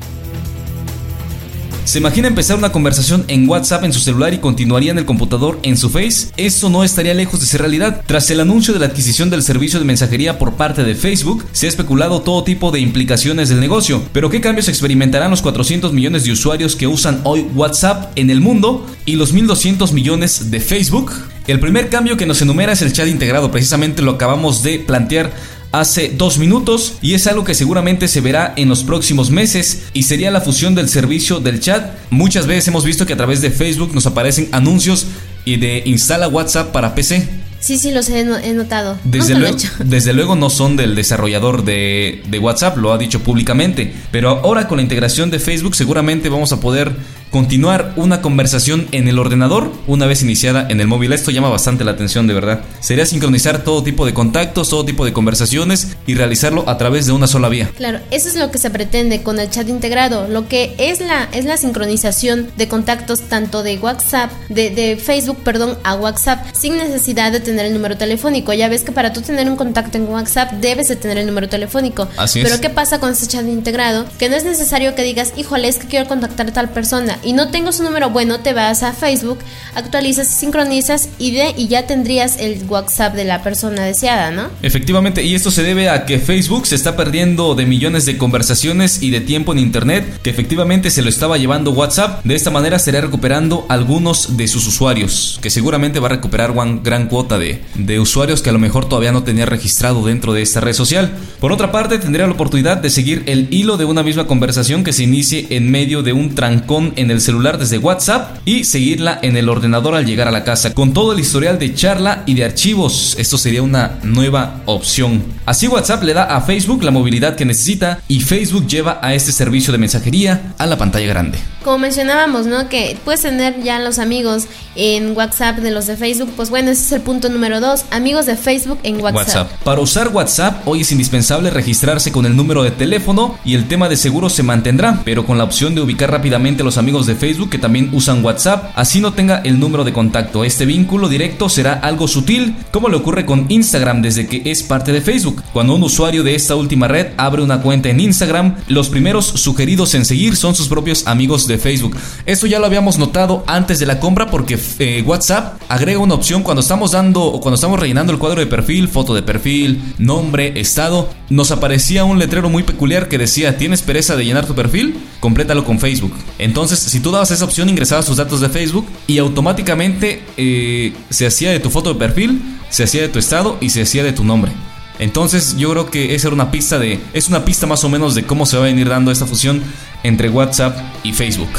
¿Se 1.87 1.99
imagina 1.99 2.27
empezar 2.27 2.59
una 2.59 2.73
conversación 2.73 3.25
en 3.29 3.49
WhatsApp 3.49 3.85
en 3.85 3.93
su 3.93 4.01
celular 4.01 4.35
y 4.35 4.39
continuaría 4.39 4.91
en 4.91 4.99
el 4.99 5.05
computador 5.05 5.61
en 5.63 5.77
su 5.77 5.89
Face? 5.89 6.33
Eso 6.37 6.69
no 6.69 6.83
estaría 6.83 7.15
lejos 7.15 7.39
de 7.39 7.47
ser 7.47 7.61
realidad. 7.61 8.03
Tras 8.05 8.29
el 8.33 8.41
anuncio 8.41 8.75
de 8.75 8.81
la 8.81 8.87
adquisición 8.87 9.31
del 9.31 9.45
servicio 9.45 9.79
de 9.79 9.85
mensajería 9.85 10.37
por 10.37 10.55
parte 10.55 10.83
de 10.83 10.97
Facebook, 10.97 11.47
se 11.53 11.67
ha 11.67 11.69
especulado 11.69 12.23
todo 12.23 12.43
tipo 12.43 12.73
de 12.73 12.81
implicaciones 12.81 13.51
del 13.51 13.61
negocio. 13.61 14.03
Pero 14.13 14.31
¿qué 14.31 14.41
cambios 14.41 14.67
experimentarán 14.67 15.31
los 15.31 15.43
400 15.43 15.93
millones 15.93 16.25
de 16.25 16.33
usuarios 16.33 16.75
que 16.75 16.89
usan 16.89 17.21
hoy 17.23 17.47
WhatsApp 17.55 18.11
en 18.17 18.31
el 18.31 18.41
mundo 18.41 18.85
y 19.05 19.15
los 19.15 19.33
1.200 19.33 19.93
millones 19.93 20.51
de 20.51 20.59
Facebook? 20.59 21.13
El 21.47 21.61
primer 21.61 21.89
cambio 21.89 22.17
que 22.17 22.27
nos 22.27 22.43
enumera 22.43 22.73
es 22.73 22.83
el 22.83 22.93
chat 22.93 23.07
integrado, 23.07 23.53
precisamente 23.53 24.03
lo 24.03 24.11
acabamos 24.11 24.65
de 24.65 24.81
plantear 24.81 25.33
hace 25.81 26.09
dos 26.09 26.39
minutos 26.39 26.99
y 27.03 27.15
es 27.15 27.27
algo 27.27 27.45
que 27.45 27.55
seguramente 27.55 28.09
se 28.09 28.21
verá 28.21 28.53
en 28.57 28.69
los 28.69 28.85
próximos 28.85 29.31
meses 29.31 29.85
y 29.93 30.05
sería 30.05 30.31
la 30.31 30.41
fusión 30.41 30.75
del 30.75 30.89
servicio 30.89 31.41
del 31.41 31.61
chat. 31.61 31.93
Muchas 32.11 32.47
veces 32.47 32.69
hemos 32.69 32.85
visto 32.85 33.07
que 33.07 33.13
a 33.13 33.17
través 33.17 33.41
de 33.41 33.51
Facebook 33.51 33.95
nos 33.95 34.07
aparecen 34.07 34.49
anuncios 34.53 35.07
y 35.45 35.57
de 35.57 35.83
instala 35.87 36.29
WhatsApp 36.29 36.73
para 36.73 36.95
PC. 36.95 37.29
Sí, 37.61 37.79
sí, 37.79 37.91
los 37.91 38.09
he, 38.11 38.25
notado. 38.25 38.97
Desde, 39.05 39.35
luego, 39.35 39.57
desde 39.81 40.13
luego 40.13 40.37
no 40.37 40.51
son 40.51 40.77
del 40.77 40.95
desarrollador 40.95 41.65
de, 41.65 42.23
de 42.29 42.39
WhatsApp, 42.39 42.77
lo 42.77 42.93
ha 42.93 42.99
dicho 42.99 43.21
públicamente, 43.21 43.93
pero 44.13 44.29
ahora 44.29 44.69
con 44.69 44.77
la 44.77 44.83
integración 44.83 45.31
de 45.31 45.41
Facebook 45.41 45.75
seguramente 45.75 46.29
vamos 46.29 46.53
a 46.53 46.61
poder 46.61 46.93
continuar 47.31 47.93
una 47.97 48.23
conversación 48.23 48.87
en 48.93 49.09
el 49.09 49.19
ordenador 49.19 49.73
una 49.87 50.07
vez 50.07 50.23
iniciada 50.23 50.67
en 50.69 50.81
el 50.81 50.87
móvil. 50.87 51.13
Esto 51.13 51.31
llama 51.31 51.49
bastante 51.49 51.85
la 51.85 51.93
atención, 51.93 52.27
de 52.27 52.35
verdad. 52.35 52.61
Sería 52.81 53.07
sincronizar 53.07 53.65
todo 53.65 53.83
tipo 53.83 54.07
de 54.07 54.15
contactos, 54.15 54.71
todo 54.71 54.85
tipo 54.85 55.05
de 55.05 55.13
conversaciones 55.13 55.97
y 56.07 56.15
realizarlo 56.15 56.69
a 56.69 56.79
través 56.79 57.07
de 57.07 57.13
una 57.13 57.27
sola 57.27 57.49
vía. 57.49 57.71
Claro, 57.77 58.01
eso 58.11 58.29
es 58.29 58.37
lo 58.37 58.51
que 58.51 58.59
se 58.59 58.71
pretende 58.71 59.23
con 59.23 59.39
el 59.39 59.51
chat 59.51 59.69
integrado. 59.69 60.29
Lo 60.29 60.49
que 60.49 60.75
es 60.79 61.01
la, 61.01 61.29
es 61.33 61.45
la 61.45 61.57
sincronización 61.57 62.51
de 62.57 62.69
contactos 62.69 63.21
tanto 63.23 63.63
de 63.63 63.79
WhatsApp, 63.79 64.31
de, 64.49 64.71
de 64.71 64.97
Facebook, 64.97 65.39
perdón, 65.43 65.77
a 65.85 65.95
WhatsApp, 65.95 66.45
sin 66.55 66.77
necesidad 66.77 67.33
de 67.33 67.41
tener 67.41 67.67
el 67.67 67.75
número 67.75 67.97
telefónico. 67.97 68.53
Ya 68.53 68.69
ves 68.69 68.83
que 68.83 68.93
para 68.93 69.13
tú 69.13 69.21
tener 69.21 69.49
un 69.49 69.57
contacto 69.57 69.99
en 69.99 70.09
WhatsApp 70.09 70.53
debes 70.53 70.89
de 70.89 70.97
tener 70.97 71.19
el 71.19 71.27
número 71.27 71.49
telefónico. 71.49 72.09
Así 72.17 72.43
Pero 72.43 72.61
¿qué 72.61 72.71
pasa 72.71 73.01
con 73.01 73.13
este 73.13 73.27
chat 73.27 73.47
integrado? 73.47 74.07
Que 74.19 74.29
no 74.29 74.37
es 74.37 74.45
necesario 74.45 74.95
que 74.95 75.03
digas, 75.03 75.33
híjole, 75.37 75.69
es 75.69 75.79
que 75.79 75.87
quiero 75.87 76.09
contactar 76.09 76.49
a 76.49 76.53
tal 76.53 76.71
persona 76.71 77.16
y 77.23 77.33
no 77.33 77.51
tengo 77.51 77.73
su 77.73 77.83
número, 77.83 78.11
bueno, 78.11 78.41
te 78.41 78.53
vas 78.53 78.83
a 78.83 78.93
Facebook, 78.93 79.39
actualizas, 79.75 80.29
sincronizas 80.29 81.09
y, 81.19 81.33
de, 81.33 81.55
y 81.57 81.69
ya 81.69 81.87
tendrías 81.87 82.39
el 82.39 82.65
WhatsApp 82.69 83.15
de 83.15 83.25
la 83.25 83.43
persona 83.43 83.85
deseada, 83.85 84.31
¿no? 84.31 84.49
Efectivamente, 84.63 85.23
y 85.23 85.35
esto 85.35 85.51
se 85.51 85.63
debe 85.63 85.89
a 85.89 86.05
que 86.05 86.19
Facebook 86.19 86.67
se 86.67 86.75
está 86.75 86.97
perdiendo 86.97 87.55
de 87.55 87.67
millones 87.67 88.07
de 88.07 88.17
conversaciones 88.19 89.03
y 89.03 89.11
de 89.11 89.21
tiempo 89.21 89.53
en 89.53 89.59
Internet 89.59 90.21
que 90.23 90.31
efectivamente 90.31 90.91
se 90.91 91.03
lo 91.03 91.09
estaba 91.09 91.39
llevando 91.39 91.73
WhatsApp. 91.73 92.25
De 92.25 92.35
esta 92.35 92.51
manera 92.51 92.77
estaría 92.77 93.01
recuperando 93.01 93.67
algunos 93.69 94.37
de 94.37 94.49
sus 94.49 94.67
usuarios, 94.67 95.39
que 95.43 95.51
seguramente 95.51 96.01
va 96.01 96.07
a 96.07 96.11
recuperar 96.11 96.51
una 96.51 96.81
gran 96.83 97.09
cuota 97.09 97.39
de, 97.39 97.63
de 97.75 98.01
usuarios 98.01 98.43
que 98.43 98.51
a 98.51 98.53
lo 98.53 98.59
mejor 98.59 98.89
todavía 98.89 99.13
no 99.13 99.25
tenía 99.25 99.47
registrado 99.47 100.05
dentro 100.05 100.33
de 100.33 100.43
esta 100.43 100.61
red 100.61 100.73
social. 100.73 101.13
Por 101.41 101.53
otra 101.53 101.73
parte, 101.73 101.99
tendría 101.99 102.27
la 102.27 102.33
oportunidad 102.33 102.79
de 102.79 102.91
seguir 102.91 103.23
el 103.27 103.49
hilo 103.51 103.77
de 103.77 103.85
una 103.85 104.03
misma 104.03 104.27
conversación 104.27 104.85
que 104.85 104.93
se 104.93 105.05
inicie 105.05 105.47
en 105.51 105.71
medio 105.71 106.03
de 106.03 106.13
un 106.13 106.35
trancón 106.35 106.93
en 106.97 107.06
el 107.11 107.21
celular 107.21 107.59
desde 107.59 107.79
WhatsApp 107.79 108.39
y 108.45 108.65
seguirla 108.65 109.19
en 109.23 109.37
el 109.37 109.49
ordenador 109.49 109.95
al 109.95 110.07
llegar 110.07 110.29
a 110.29 110.31
la 110.31 110.45
casa, 110.45 110.75
con 110.75 110.93
todo 110.93 111.13
el 111.13 111.21
historial 111.21 111.59
de 111.59 111.75
charla 111.75 112.23
y 112.27 112.35
de 112.35 112.45
archivos. 112.45 113.17
Esto 113.19 113.39
sería 113.39 113.63
una 113.63 113.99
nueva 114.03 114.63
opción. 114.67 115.23
Así 115.45 115.69
WhatsApp 115.69 116.03
le 116.03 116.15
da 116.15 116.25
a 116.25 116.41
Facebook 116.41 116.83
la 116.83 116.91
movilidad 116.91 117.37
que 117.37 117.45
necesita 117.45 118.01
y 118.09 118.21
Facebook 118.21 118.67
lleva 118.67 118.99
a 119.03 119.15
este 119.15 119.33
servicio 119.33 119.73
de 119.73 119.79
mensajería 119.79 120.55
a 120.59 120.67
la 120.67 120.77
pantalla 120.79 121.07
grande. 121.07 121.39
Como 121.63 121.79
mencionábamos, 121.79 122.47
¿no? 122.47 122.69
Que 122.69 122.97
puedes 123.05 123.23
tener 123.23 123.63
ya 123.63 123.81
los 123.81 123.99
amigos 123.99 124.45
en 124.77 125.17
WhatsApp 125.17 125.59
de 125.59 125.71
los 125.71 125.87
de 125.87 125.97
Facebook, 125.97 126.31
pues 126.37 126.51
bueno, 126.51 126.71
ese 126.71 126.83
es 126.83 126.93
el 126.93 127.01
punto 127.01 127.29
número 127.29 127.61
dos, 127.61 127.85
amigos 127.91 128.27
de 128.27 128.37
Facebook 128.37 128.79
en 128.83 129.01
WhatsApp. 129.01 129.51
Para 129.65 129.81
usar 129.81 130.09
WhatsApp 130.09 130.67
hoy 130.67 130.83
es 130.83 130.93
indispensable 130.93 131.51
registrarse 131.51 132.13
con 132.13 132.27
el 132.27 132.37
número 132.37 132.63
de 132.63 132.71
teléfono 132.71 133.39
y 133.45 133.55
el 133.55 133.69
tema 133.69 133.89
de 133.89 133.97
seguro 133.97 134.31
se 134.31 134.43
mantendrá, 134.43 135.03
pero 135.05 135.27
con 135.27 135.39
la 135.39 135.45
opción 135.45 135.75
de 135.75 135.81
ubicar 135.81 136.11
rápidamente 136.11 136.63
a 136.63 136.65
los 136.65 136.79
amigos 136.79 136.96
de 137.05 137.17
Facebook 137.17 137.51
que 137.51 137.59
también 137.59 137.91
usan 137.93 138.25
WhatsApp, 138.25 138.73
así 138.75 139.01
no 139.01 139.13
tenga 139.13 139.43
el 139.45 139.61
número 139.61 139.85
de 139.85 139.93
contacto. 139.93 140.45
Este 140.45 140.65
vínculo 140.65 141.11
directo 141.11 141.51
será 141.51 141.75
algo 141.75 142.09
sutil, 142.09 142.57
como 142.71 142.89
le 142.89 142.97
ocurre 142.97 143.27
con 143.27 143.45
Instagram 143.51 144.01
desde 144.01 144.27
que 144.27 144.43
es 144.47 144.63
parte 144.63 144.93
de 144.93 145.03
Facebook. 145.03 145.43
Cuando 145.53 145.75
un 145.75 145.83
usuario 145.83 146.23
de 146.23 146.35
esta 146.35 146.55
última 146.55 146.89
red 146.89 147.09
abre 147.19 147.43
una 147.43 147.61
cuenta 147.61 147.91
en 147.91 148.01
Instagram, 148.01 148.55
los 148.69 148.89
primeros 148.89 149.27
sugeridos 149.27 149.95
en 149.95 150.05
seguir 150.05 150.37
son 150.37 150.55
sus 150.55 150.69
propios 150.69 151.07
amigos 151.07 151.47
de 151.47 151.59
Facebook. 151.59 151.97
Esto 152.25 152.47
ya 152.47 152.59
lo 152.59 152.67
habíamos 152.67 152.99
notado 152.99 153.45
antes 153.47 153.79
de 153.79 153.87
la 153.87 154.01
compra 154.01 154.31
porque 154.31 154.59
eh, 154.79 155.03
WhatsApp 155.05 155.61
agrega 155.69 155.99
una 155.99 156.15
opción 156.15 156.43
cuando 156.43 156.61
estamos 156.61 156.93
dando 156.93 157.23
o 157.25 157.41
cuando 157.41 157.57
estamos 157.57 157.81
rellenando 157.81 158.13
el 158.13 158.19
cuadro 158.19 158.41
de 158.41 158.47
perfil, 158.47 158.89
foto 158.89 159.15
de 159.15 159.23
perfil, 159.23 159.83
nombre, 159.99 160.61
estado, 160.61 161.11
nos 161.29 161.51
aparecía 161.51 162.05
un 162.05 162.19
letrero 162.19 162.49
muy 162.49 162.63
peculiar 162.63 163.09
que 163.09 163.19
decía, 163.19 163.59
¿tienes 163.59 163.83
pereza 163.83 164.17
de 164.17 164.25
llenar 164.25 164.47
tu 164.47 164.55
perfil? 164.55 164.97
Complétalo 165.21 165.65
con 165.65 165.79
Facebook. 165.79 166.13
Entonces, 166.39 166.79
si 166.79 167.01
tú 167.01 167.11
dabas 167.11 167.31
esa 167.31 167.45
opción, 167.45 167.69
ingresabas 167.69 168.07
tus 168.07 168.19
datos 168.19 168.41
de 168.41 168.49
Facebook 168.49 168.87
y 169.07 169.19
automáticamente 169.19 170.23
eh, 170.37 170.93
se 171.11 171.27
hacía 171.27 171.51
de 171.51 171.61
tu 171.61 171.71
foto 171.71 171.93
de 171.95 171.99
perfil, 171.99 172.43
se 172.69 172.85
hacía 172.85 173.03
de 173.03 173.09
tu 173.09 173.19
estado 173.19 173.57
y 173.61 173.71
se 173.71 173.83
hacía 173.83 174.05
de 174.05 174.13
tu 174.13 174.25
nombre. 174.25 174.53
Entonces 174.99 175.57
yo 175.57 175.71
creo 175.71 175.91
que 175.91 176.15
esa 176.15 176.29
era 176.29 176.35
una 176.35 176.51
pista 176.51 176.79
de. 176.79 177.01
Es 177.13 177.29
una 177.29 177.45
pista 177.45 177.67
más 177.67 177.85
o 177.85 177.89
menos 177.89 178.15
de 178.15 178.25
cómo 178.25 178.47
se 178.47 178.57
va 178.57 178.65
a 178.65 178.67
venir 178.67 178.89
dando 178.89 179.11
esta 179.11 179.27
fusión 179.27 179.63
entre 180.03 180.31
WhatsApp 180.31 180.79
y 181.03 181.13
Facebook. 181.13 181.51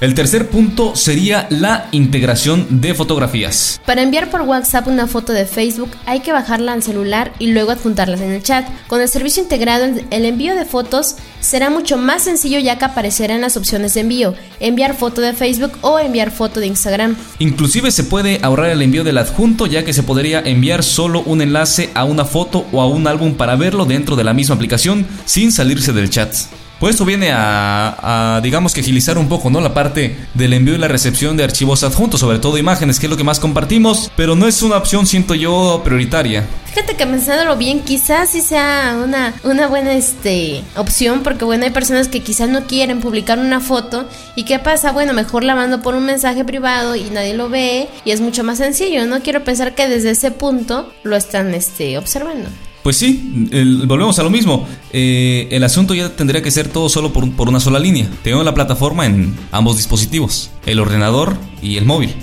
El 0.00 0.14
tercer 0.14 0.48
punto 0.48 0.96
sería 0.96 1.46
la 1.50 1.88
integración 1.92 2.80
de 2.80 2.94
fotografías. 2.94 3.78
Para 3.84 4.00
enviar 4.00 4.30
por 4.30 4.40
WhatsApp 4.40 4.88
una 4.88 5.06
foto 5.06 5.34
de 5.34 5.44
Facebook 5.44 5.90
hay 6.06 6.20
que 6.20 6.32
bajarla 6.32 6.72
al 6.72 6.82
celular 6.82 7.34
y 7.38 7.48
luego 7.48 7.72
adjuntarlas 7.72 8.22
en 8.22 8.30
el 8.30 8.42
chat. 8.42 8.66
Con 8.86 9.02
el 9.02 9.10
servicio 9.10 9.42
integrado 9.42 9.84
el 10.10 10.24
envío 10.24 10.54
de 10.54 10.64
fotos 10.64 11.16
será 11.40 11.68
mucho 11.68 11.98
más 11.98 12.22
sencillo 12.22 12.58
ya 12.58 12.78
que 12.78 12.86
aparecerán 12.86 13.42
las 13.42 13.58
opciones 13.58 13.92
de 13.92 14.00
envío, 14.00 14.34
enviar 14.58 14.96
foto 14.96 15.20
de 15.20 15.34
Facebook 15.34 15.72
o 15.82 15.98
enviar 15.98 16.30
foto 16.30 16.60
de 16.60 16.68
Instagram. 16.68 17.14
Inclusive 17.38 17.90
se 17.90 18.04
puede 18.04 18.40
ahorrar 18.40 18.70
el 18.70 18.80
envío 18.80 19.04
del 19.04 19.18
adjunto 19.18 19.66
ya 19.66 19.84
que 19.84 19.92
se 19.92 20.02
podría 20.02 20.40
enviar 20.40 20.82
solo 20.82 21.22
un 21.26 21.42
enlace 21.42 21.90
a 21.92 22.04
una 22.04 22.24
foto 22.24 22.64
o 22.72 22.80
a 22.80 22.88
un 22.88 23.06
álbum 23.06 23.34
para 23.34 23.54
verlo 23.54 23.84
dentro 23.84 24.16
de 24.16 24.24
la 24.24 24.32
misma 24.32 24.54
aplicación 24.54 25.06
sin 25.26 25.52
salirse 25.52 25.92
del 25.92 26.08
chat. 26.08 26.32
Pues 26.80 26.94
esto 26.94 27.04
viene 27.04 27.30
a, 27.30 28.40
digamos 28.42 28.72
que 28.72 28.80
agilizar 28.80 29.18
un 29.18 29.28
poco, 29.28 29.50
¿no? 29.50 29.60
La 29.60 29.74
parte 29.74 30.16
del 30.32 30.54
envío 30.54 30.74
y 30.74 30.78
la 30.78 30.88
recepción 30.88 31.36
de 31.36 31.44
archivos 31.44 31.84
adjuntos, 31.84 32.20
sobre 32.20 32.38
todo 32.38 32.56
imágenes, 32.56 32.98
que 32.98 33.04
es 33.04 33.10
lo 33.10 33.18
que 33.18 33.22
más 33.22 33.38
compartimos, 33.38 34.10
pero 34.16 34.34
no 34.34 34.48
es 34.48 34.62
una 34.62 34.78
opción, 34.78 35.06
siento 35.06 35.34
yo, 35.34 35.82
prioritaria. 35.84 36.46
Fíjate 36.72 36.96
que 36.96 37.06
pensándolo 37.06 37.58
bien, 37.58 37.80
quizás 37.80 38.30
sí 38.30 38.40
sea 38.40 38.98
una, 39.04 39.34
una 39.42 39.66
buena 39.66 39.92
este, 39.92 40.62
opción, 40.74 41.22
porque 41.22 41.44
bueno, 41.44 41.64
hay 41.64 41.70
personas 41.70 42.08
que 42.08 42.22
quizás 42.22 42.48
no 42.48 42.64
quieren 42.66 43.00
publicar 43.00 43.38
una 43.38 43.60
foto, 43.60 44.08
y 44.34 44.44
¿qué 44.44 44.58
pasa? 44.58 44.92
Bueno, 44.92 45.12
mejor 45.12 45.44
la 45.44 45.54
mando 45.54 45.82
por 45.82 45.94
un 45.94 46.06
mensaje 46.06 46.46
privado 46.46 46.96
y 46.96 47.10
nadie 47.10 47.34
lo 47.34 47.50
ve, 47.50 47.88
y 48.06 48.12
es 48.12 48.22
mucho 48.22 48.42
más 48.42 48.56
sencillo, 48.56 49.04
¿no? 49.04 49.20
Quiero 49.20 49.44
pensar 49.44 49.74
que 49.74 49.86
desde 49.86 50.12
ese 50.12 50.30
punto 50.30 50.90
lo 51.02 51.14
están 51.14 51.52
este, 51.52 51.98
observando. 51.98 52.48
Pues 52.82 52.96
sí, 52.96 53.48
volvemos 53.86 54.18
a 54.18 54.22
lo 54.22 54.30
mismo. 54.30 54.66
Eh, 54.92 55.48
el 55.50 55.62
asunto 55.64 55.94
ya 55.94 56.16
tendría 56.16 56.42
que 56.42 56.50
ser 56.50 56.68
todo 56.68 56.88
solo 56.88 57.12
por, 57.12 57.30
por 57.32 57.48
una 57.48 57.60
sola 57.60 57.78
línea. 57.78 58.08
Tengo 58.22 58.42
la 58.42 58.54
plataforma 58.54 59.06
en 59.06 59.36
ambos 59.52 59.76
dispositivos, 59.76 60.50
el 60.66 60.80
ordenador 60.80 61.36
y 61.60 61.76
el 61.76 61.84
móvil. 61.84 62.14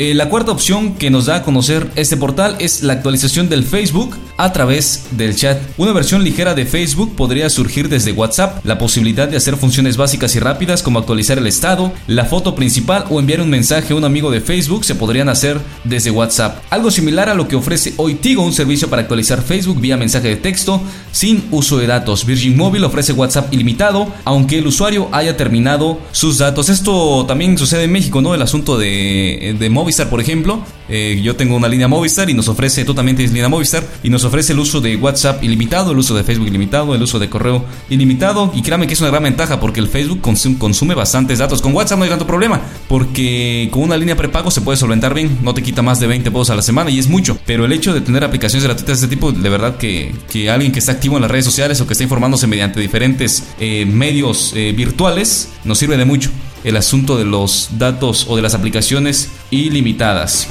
Eh, 0.00 0.14
la 0.14 0.28
cuarta 0.28 0.52
opción 0.52 0.94
que 0.94 1.10
nos 1.10 1.26
da 1.26 1.34
a 1.34 1.42
conocer 1.42 1.90
este 1.96 2.16
portal 2.16 2.54
es 2.60 2.84
la 2.84 2.92
actualización 2.92 3.48
del 3.48 3.64
Facebook 3.64 4.16
a 4.36 4.52
través 4.52 5.06
del 5.10 5.34
chat. 5.34 5.60
Una 5.76 5.92
versión 5.92 6.22
ligera 6.22 6.54
de 6.54 6.66
Facebook 6.66 7.16
podría 7.16 7.50
surgir 7.50 7.88
desde 7.88 8.12
WhatsApp, 8.12 8.64
la 8.64 8.78
posibilidad 8.78 9.26
de 9.26 9.36
hacer 9.36 9.56
funciones 9.56 9.96
básicas 9.96 10.36
y 10.36 10.38
rápidas 10.38 10.84
como 10.84 11.00
actualizar 11.00 11.38
el 11.38 11.48
estado, 11.48 11.92
la 12.06 12.26
foto 12.26 12.54
principal 12.54 13.06
o 13.10 13.18
enviar 13.18 13.40
un 13.40 13.50
mensaje 13.50 13.92
a 13.92 13.96
un 13.96 14.04
amigo 14.04 14.30
de 14.30 14.40
Facebook 14.40 14.84
se 14.84 14.94
podrían 14.94 15.28
hacer 15.28 15.58
desde 15.82 16.12
WhatsApp. 16.12 16.62
Algo 16.70 16.92
similar 16.92 17.28
a 17.28 17.34
lo 17.34 17.48
que 17.48 17.56
ofrece 17.56 17.94
hoy 17.96 18.14
Tigo, 18.14 18.44
un 18.44 18.52
servicio 18.52 18.88
para 18.88 19.02
actualizar 19.02 19.42
Facebook 19.42 19.80
vía 19.80 19.96
mensaje 19.96 20.28
de 20.28 20.36
texto 20.36 20.80
sin 21.10 21.48
uso 21.50 21.76
de 21.76 21.88
datos. 21.88 22.24
Virgin 22.24 22.56
Mobile 22.56 22.86
ofrece 22.86 23.14
WhatsApp 23.14 23.52
ilimitado, 23.52 24.06
aunque 24.24 24.58
el 24.58 24.66
usuario 24.68 25.08
haya 25.10 25.36
terminado 25.36 25.98
sus 26.12 26.38
datos. 26.38 26.68
Esto 26.68 27.26
también 27.26 27.58
sucede 27.58 27.82
en 27.82 27.90
México, 27.90 28.22
¿no? 28.22 28.32
El 28.32 28.42
asunto 28.42 28.78
de, 28.78 29.56
de 29.58 29.70
móvil 29.70 29.87
Movistar, 29.88 30.10
por 30.10 30.20
ejemplo. 30.20 30.62
Eh, 30.90 31.18
yo 31.22 31.34
tengo 31.34 31.56
una 31.56 31.66
línea 31.66 31.88
Movistar 31.88 32.28
y 32.28 32.34
nos 32.34 32.46
ofrece, 32.48 32.84
tú 32.84 32.92
también 32.92 33.16
línea 33.16 33.48
Movistar, 33.48 33.82
y 34.02 34.10
nos 34.10 34.22
ofrece 34.24 34.52
el 34.52 34.58
uso 34.58 34.82
de 34.82 34.96
WhatsApp 34.96 35.42
ilimitado, 35.42 35.92
el 35.92 35.98
uso 35.98 36.14
de 36.14 36.24
Facebook 36.24 36.46
ilimitado, 36.46 36.94
el 36.94 37.02
uso 37.02 37.18
de 37.18 37.30
correo 37.30 37.64
ilimitado. 37.88 38.52
Y 38.54 38.60
créame 38.60 38.86
que 38.86 38.92
es 38.92 39.00
una 39.00 39.08
gran 39.08 39.22
ventaja 39.22 39.60
porque 39.60 39.80
el 39.80 39.88
Facebook 39.88 40.20
consume, 40.20 40.94
bastantes 40.94 41.38
datos. 41.38 41.62
Con 41.62 41.74
WhatsApp 41.74 41.96
no 41.96 42.04
hay 42.04 42.10
tanto 42.10 42.26
problema 42.26 42.60
porque 42.86 43.70
con 43.70 43.84
una 43.84 43.96
línea 43.96 44.14
prepago 44.14 44.50
se 44.50 44.60
puede 44.60 44.76
solventar 44.76 45.14
bien, 45.14 45.38
no 45.40 45.54
te 45.54 45.62
quita 45.62 45.80
más 45.80 46.00
de 46.00 46.06
20 46.06 46.30
pesos 46.30 46.50
a 46.50 46.54
la 46.54 46.60
semana 46.60 46.90
y 46.90 46.98
es 46.98 47.08
mucho. 47.08 47.38
Pero 47.46 47.64
el 47.64 47.72
hecho 47.72 47.94
de 47.94 48.02
tener 48.02 48.24
aplicaciones 48.24 48.64
gratuitas 48.64 49.00
de 49.00 49.06
este 49.06 49.16
tipo, 49.16 49.32
de 49.32 49.48
verdad 49.48 49.78
que, 49.78 50.14
que 50.30 50.50
alguien 50.50 50.70
que 50.70 50.80
está 50.80 50.92
activo 50.92 51.16
en 51.16 51.22
las 51.22 51.30
redes 51.30 51.46
sociales 51.46 51.80
o 51.80 51.86
que 51.86 51.94
está 51.94 52.04
informándose 52.04 52.46
mediante 52.46 52.78
diferentes 52.78 53.42
eh, 53.58 53.86
medios 53.86 54.52
eh, 54.54 54.74
virtuales 54.76 55.48
nos 55.64 55.78
sirve 55.78 55.96
de 55.96 56.04
mucho 56.04 56.30
el 56.68 56.76
asunto 56.76 57.16
de 57.16 57.24
los 57.24 57.70
datos 57.78 58.26
o 58.28 58.36
de 58.36 58.42
las 58.42 58.54
aplicaciones 58.54 59.30
ilimitadas. 59.50 60.46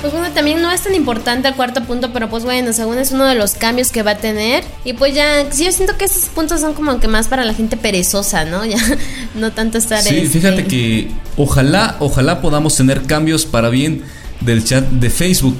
Pues 0.00 0.12
bueno, 0.12 0.32
también 0.32 0.62
no 0.62 0.70
es 0.70 0.82
tan 0.82 0.94
importante 0.94 1.48
el 1.48 1.54
cuarto 1.54 1.82
punto, 1.82 2.12
pero 2.12 2.30
pues 2.30 2.44
bueno, 2.44 2.72
según 2.72 2.98
es 2.98 3.10
uno 3.10 3.24
de 3.24 3.34
los 3.34 3.54
cambios 3.54 3.90
que 3.90 4.04
va 4.04 4.12
a 4.12 4.18
tener. 4.18 4.62
Y 4.84 4.92
pues 4.92 5.16
ya, 5.16 5.50
yo 5.50 5.72
siento 5.72 5.98
que 5.98 6.04
esos 6.04 6.26
puntos 6.26 6.60
son 6.60 6.74
como 6.74 7.00
que 7.00 7.08
más 7.08 7.26
para 7.26 7.44
la 7.44 7.54
gente 7.54 7.76
perezosa, 7.76 8.44
¿no? 8.44 8.64
Ya 8.66 8.78
no 9.34 9.50
tanto 9.50 9.78
estar... 9.78 10.02
Sí, 10.02 10.18
este 10.18 10.28
fíjate 10.28 10.66
que 10.66 11.10
ojalá, 11.36 11.96
ojalá 11.98 12.40
podamos 12.40 12.76
tener 12.76 13.02
cambios 13.02 13.46
para 13.46 13.68
bien 13.68 14.04
del 14.40 14.64
chat 14.64 14.84
de 14.84 15.10
Facebook. 15.10 15.56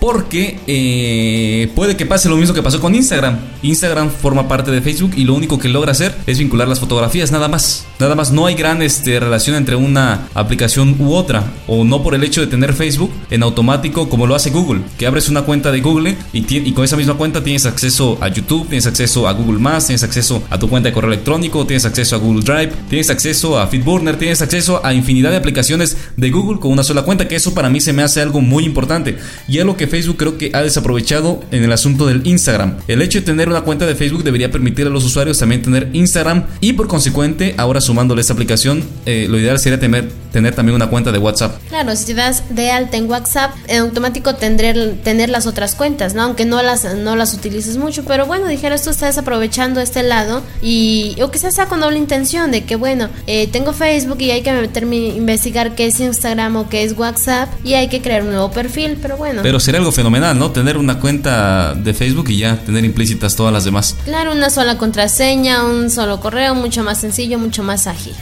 Porque 0.00 0.60
eh, 0.66 1.70
puede 1.74 1.96
que 1.96 2.06
pase 2.06 2.28
lo 2.28 2.36
mismo 2.36 2.54
que 2.54 2.62
pasó 2.62 2.80
con 2.80 2.94
Instagram. 2.94 3.38
Instagram 3.62 4.10
forma 4.10 4.46
parte 4.46 4.70
de 4.70 4.80
Facebook 4.80 5.12
y 5.16 5.24
lo 5.24 5.34
único 5.34 5.58
que 5.58 5.68
logra 5.68 5.92
hacer 5.92 6.14
es 6.26 6.38
vincular 6.38 6.68
las 6.68 6.78
fotografías, 6.78 7.32
nada 7.32 7.48
más. 7.48 7.86
Nada 7.98 8.14
más, 8.14 8.30
no 8.30 8.46
hay 8.46 8.54
gran 8.54 8.80
este, 8.80 9.18
relación 9.18 9.56
entre 9.56 9.74
una 9.74 10.28
aplicación 10.34 10.94
u 11.00 11.14
otra. 11.14 11.44
O 11.66 11.84
no 11.84 12.02
por 12.02 12.14
el 12.14 12.22
hecho 12.22 12.40
de 12.40 12.46
tener 12.46 12.74
Facebook 12.74 13.10
en 13.30 13.42
automático 13.42 14.08
como 14.08 14.26
lo 14.26 14.36
hace 14.36 14.50
Google. 14.50 14.82
Que 14.96 15.06
abres 15.06 15.28
una 15.28 15.42
cuenta 15.42 15.72
de 15.72 15.80
Google 15.80 16.16
y, 16.32 16.72
con 16.72 16.84
esa 16.84 16.96
misma 16.96 17.14
cuenta 17.14 17.42
tienes 17.42 17.66
acceso 17.66 18.18
a 18.20 18.28
YouTube, 18.28 18.68
tienes 18.68 18.86
acceso 18.86 19.26
a 19.26 19.32
Google 19.32 19.58
Más, 19.58 19.86
tienes 19.86 20.04
acceso 20.04 20.42
a 20.48 20.58
tu 20.58 20.68
cuenta 20.68 20.88
de 20.88 20.92
correo 20.92 21.12
electrónico, 21.12 21.66
tienes 21.66 21.84
acceso 21.84 22.14
a 22.14 22.18
Google 22.20 22.42
Drive, 22.42 22.72
tienes 22.88 23.10
acceso 23.10 23.58
a 23.58 23.66
Fitburner, 23.66 24.16
tienes 24.16 24.42
acceso 24.42 24.84
a 24.84 24.94
infinidad 24.94 25.30
de 25.30 25.38
aplicaciones 25.38 25.96
de 26.16 26.30
Google 26.30 26.60
con 26.60 26.70
una 26.70 26.84
sola 26.84 27.02
cuenta. 27.02 27.26
Que 27.26 27.36
eso 27.36 27.52
para 27.52 27.68
mí 27.68 27.80
se 27.80 27.92
me 27.92 28.02
hace 28.02 28.20
algo 28.20 28.40
muy 28.40 28.64
importante. 28.64 29.18
Y 29.48 29.58
es 29.58 29.64
lo 29.64 29.76
que 29.76 29.87
Facebook 29.88 30.16
creo 30.16 30.38
que 30.38 30.50
ha 30.54 30.62
desaprovechado 30.62 31.40
en 31.50 31.64
el 31.64 31.72
asunto 31.72 32.06
del 32.06 32.26
Instagram. 32.26 32.76
El 32.88 33.02
hecho 33.02 33.20
de 33.20 33.26
tener 33.26 33.48
una 33.48 33.62
cuenta 33.62 33.86
de 33.86 33.94
Facebook 33.94 34.24
debería 34.24 34.50
permitir 34.50 34.86
a 34.86 34.90
los 34.90 35.04
usuarios 35.04 35.38
también 35.38 35.62
tener 35.62 35.88
Instagram 35.92 36.44
y 36.60 36.74
por 36.74 36.88
consecuente, 36.88 37.54
ahora 37.56 37.80
sumándole 37.80 38.20
esta 38.20 38.32
aplicación, 38.32 38.84
eh, 39.06 39.26
lo 39.28 39.38
ideal 39.38 39.58
sería 39.58 39.80
tener, 39.80 40.08
tener 40.32 40.54
también 40.54 40.76
una 40.76 40.88
cuenta 40.88 41.12
de 41.12 41.18
WhatsApp. 41.18 41.56
Claro, 41.68 41.94
si 41.96 42.06
te 42.06 42.14
das 42.14 42.42
de 42.50 42.70
alta 42.70 42.96
en 42.96 43.08
WhatsApp, 43.08 43.52
en 43.66 43.78
automático 43.80 44.34
tendré, 44.34 44.74
tener 45.02 45.28
las 45.28 45.46
otras 45.46 45.74
cuentas, 45.74 46.14
¿no? 46.14 46.22
Aunque 46.22 46.44
no 46.44 46.62
las, 46.62 46.84
no 46.96 47.16
las 47.16 47.34
utilices 47.34 47.76
mucho, 47.76 48.04
pero 48.04 48.26
bueno, 48.26 48.46
dijeras 48.48 48.82
tú 48.82 48.90
estás 48.90 49.18
aprovechando 49.18 49.80
este 49.80 50.02
lado 50.02 50.42
y 50.62 51.16
o 51.22 51.30
quizás 51.30 51.54
sea 51.54 51.66
con 51.66 51.80
doble 51.80 51.98
intención 51.98 52.50
de 52.50 52.64
que 52.64 52.76
bueno, 52.76 53.08
eh, 53.26 53.48
tengo 53.48 53.72
Facebook 53.72 54.20
y 54.20 54.30
hay 54.30 54.42
que 54.42 54.52
meterme 54.52 54.96
investigar 54.96 55.74
qué 55.74 55.86
es 55.86 56.00
Instagram 56.00 56.56
o 56.56 56.68
qué 56.68 56.84
es 56.84 56.96
WhatsApp 56.96 57.48
y 57.64 57.74
hay 57.74 57.88
que 57.88 58.00
crear 58.00 58.22
un 58.22 58.30
nuevo 58.30 58.50
perfil, 58.50 58.98
pero 59.00 59.16
bueno. 59.16 59.40
Pero 59.42 59.60
algo 59.78 59.92
fenomenal 59.92 60.38
¿no? 60.38 60.50
Tener 60.50 60.76
una 60.76 60.98
cuenta 61.00 61.74
de 61.74 61.94
Facebook 61.94 62.28
y 62.30 62.38
ya 62.38 62.56
tener 62.56 62.84
implícitas 62.84 63.36
todas 63.36 63.52
las 63.52 63.64
demás. 63.64 63.96
Claro, 64.04 64.32
una 64.32 64.50
sola 64.50 64.78
contraseña, 64.78 65.64
un 65.64 65.90
solo 65.90 66.20
correo, 66.20 66.54
mucho 66.54 66.82
más 66.82 67.00
sencillo, 67.00 67.38
mucho 67.38 67.62
más 67.62 67.86
ágil. 67.86 68.14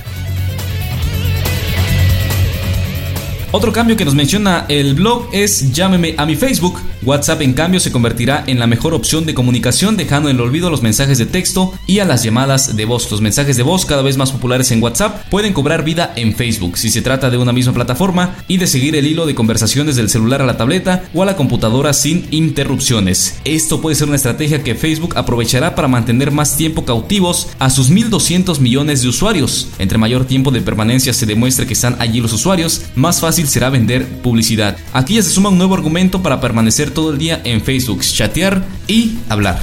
Otro 3.57 3.73
cambio 3.73 3.97
que 3.97 4.05
nos 4.05 4.15
menciona 4.15 4.67
el 4.69 4.93
blog 4.93 5.31
es 5.33 5.73
llámeme 5.73 6.15
a 6.19 6.27
mi 6.27 6.37
Facebook. 6.37 6.79
WhatsApp 7.03 7.41
en 7.41 7.55
cambio 7.55 7.81
se 7.81 7.91
convertirá 7.91 8.45
en 8.47 8.59
la 8.59 8.67
mejor 8.67 8.93
opción 8.93 9.25
de 9.25 9.33
comunicación 9.33 9.97
dejando 9.97 10.29
en 10.29 10.37
el 10.37 10.43
olvido 10.43 10.69
los 10.69 10.83
mensajes 10.83 11.17
de 11.17 11.25
texto 11.25 11.73
y 11.87 12.01
a 12.01 12.05
las 12.05 12.23
llamadas 12.23 12.77
de 12.77 12.85
voz. 12.85 13.11
Los 13.11 13.23
mensajes 13.23 13.57
de 13.57 13.63
voz 13.63 13.87
cada 13.87 14.03
vez 14.03 14.19
más 14.19 14.31
populares 14.31 14.71
en 14.73 14.83
WhatsApp 14.83 15.25
pueden 15.31 15.55
cobrar 15.55 15.85
vida 15.85 16.13
en 16.17 16.35
Facebook 16.35 16.77
si 16.77 16.91
se 16.91 17.01
trata 17.01 17.31
de 17.31 17.39
una 17.39 17.55
misma 17.55 17.73
plataforma 17.73 18.37
y 18.47 18.59
de 18.59 18.67
seguir 18.67 18.95
el 18.95 19.07
hilo 19.07 19.25
de 19.25 19.35
conversaciones 19.35 19.97
del 19.97 20.11
celular 20.11 20.43
a 20.43 20.47
la 20.47 20.59
tableta 20.59 21.05
o 21.15 21.23
a 21.23 21.27
la 21.27 21.37
computadora 21.37 21.95
sin 21.95 22.27
interrupciones. 22.33 23.41
Esto 23.47 23.81
puede 23.81 23.97
ser 23.97 24.09
una 24.09 24.17
estrategia 24.17 24.63
que 24.63 24.75
Facebook 24.75 25.17
aprovechará 25.17 25.75
para 25.75 25.89
mantener 25.89 26.31
más 26.31 26.59
tiempo 26.59 26.85
cautivos 26.85 27.49
a 27.59 27.71
sus 27.71 27.91
1.200 27.91 28.59
millones 28.59 29.01
de 29.01 29.09
usuarios. 29.09 29.69
Entre 29.79 29.97
mayor 29.97 30.27
tiempo 30.27 30.51
de 30.51 30.61
permanencia 30.61 31.15
se 31.15 31.25
demuestre 31.25 31.67
que 31.67 31.73
están 31.73 31.97
allí 32.01 32.21
los 32.21 32.35
usuarios, 32.35 32.83
más 32.95 33.21
fácil 33.21 33.46
será 33.47 33.71
vender 33.71 34.07
publicidad. 34.23 34.77
Aquí 34.93 35.15
ya 35.15 35.23
se 35.23 35.31
suma 35.31 35.49
un 35.49 35.59
nuevo 35.59 35.75
argumento 35.75 36.23
para 36.23 36.41
permanecer 36.41 36.91
todo 36.91 37.13
el 37.13 37.19
día 37.19 37.41
en 37.45 37.61
Facebook, 37.61 38.01
chatear 38.01 38.63
y 38.87 39.19
hablar. 39.29 39.59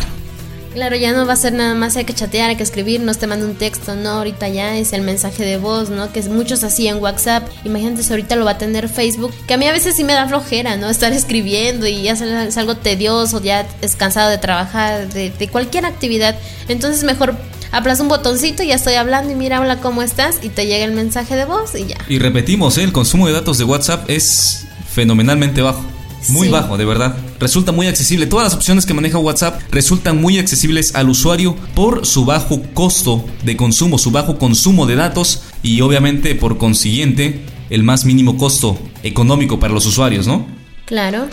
Claro, 0.74 0.96
ya 0.96 1.14
no 1.14 1.28
va 1.28 1.34
a 1.34 1.36
ser 1.36 1.54
nada 1.54 1.76
más 1.76 1.96
hay 1.98 2.06
que 2.06 2.14
chatear, 2.14 2.50
hay 2.50 2.56
que 2.56 2.64
escribir, 2.64 3.00
no 3.00 3.14
te 3.14 3.28
mando 3.28 3.46
un 3.46 3.54
texto, 3.54 3.96
no, 3.96 4.10
ahorita 4.10 4.48
ya 4.50 4.76
es 4.76 4.92
el 4.94 5.04
mensaje 5.04 5.46
de 5.46 5.58
voz, 5.58 5.92
¿no? 5.92 6.12
Que 6.12 6.24
muchos 6.24 6.64
así 6.64 6.88
en 6.88 6.98
WhatsApp. 6.98 7.48
Imagínate 7.64 8.02
si 8.02 8.10
ahorita 8.10 8.36
lo 8.36 8.44
va 8.44 8.52
a 8.52 8.58
tener 8.58 8.90
Facebook, 8.90 9.32
que 9.46 9.54
a 9.54 9.58
mí 9.58 9.68
a 9.68 9.72
veces 9.72 9.96
sí 9.96 10.04
me 10.04 10.14
da 10.14 10.28
flojera, 10.28 10.76
¿no? 10.76 10.90
Estar 10.90 11.14
escribiendo 11.14 11.86
y 11.86 12.02
ya 12.02 12.14
es 12.14 12.58
algo 12.58 12.76
tedioso, 12.76 13.40
ya 13.44 13.68
es 13.82 13.96
cansado 13.96 14.32
de 14.32 14.40
trabajar, 14.40 15.14
de 15.14 15.50
cualquier 15.52 15.86
actividad. 15.86 16.36
Entonces 16.68 17.04
mejor 17.04 17.36
aplaza 17.74 18.04
un 18.04 18.10
botoncito 18.10 18.64
y 18.64 18.68
ya 18.68 18.76
estoy 18.76 18.94
hablando 18.94 19.34
y 19.34 19.36
mira, 19.36 19.60
hola, 19.60 19.82
¿cómo 19.82 20.02
estás? 20.02 20.38
Y 20.42 20.50
te 20.50 20.68
llega 20.68 20.86
el 20.86 20.94
mensaje 20.94 21.36
de 21.36 21.46
voz 21.46 21.76
y 21.76 21.88
ya. 21.88 21.98
Y 22.08 22.20
repetimos, 22.20 22.78
¿eh? 22.78 22.84
el 22.84 22.94
consumo 22.94 23.28
de 23.28 23.34
datos 23.34 23.58
de 23.58 23.66
WhatsApp 23.66 24.10
es 24.10 24.68
fenomenalmente 24.90 25.62
bajo. 25.62 25.84
Muy 26.30 26.48
bajo, 26.48 26.78
de 26.78 26.86
verdad. 26.86 27.18
Resulta 27.40 27.74
muy 27.74 27.88
accesible. 27.88 28.28
Todas 28.28 28.46
las 28.46 28.54
opciones 28.54 28.86
que 28.86 28.94
maneja 28.94 29.18
WhatsApp 29.18 29.60
resultan 29.72 30.22
muy 30.22 30.38
accesibles 30.38 30.96
al 30.96 31.10
usuario 31.10 31.58
por 31.76 32.06
su 32.06 32.24
bajo 32.24 32.62
costo 32.74 33.26
de 33.44 33.58
consumo, 33.58 33.98
su 33.98 34.12
bajo 34.12 34.38
consumo 34.38 34.86
de 34.86 34.96
datos 34.96 35.42
y 35.64 35.82
obviamente 35.82 36.34
por 36.36 36.58
consiguiente 36.58 37.44
el 37.70 37.84
más 37.84 38.06
mínimo 38.06 38.38
costo 38.38 38.80
económico 39.02 39.60
para 39.60 39.74
los 39.74 39.86
usuarios, 39.86 40.26
¿no? 40.26 40.46
Claro. 40.86 41.28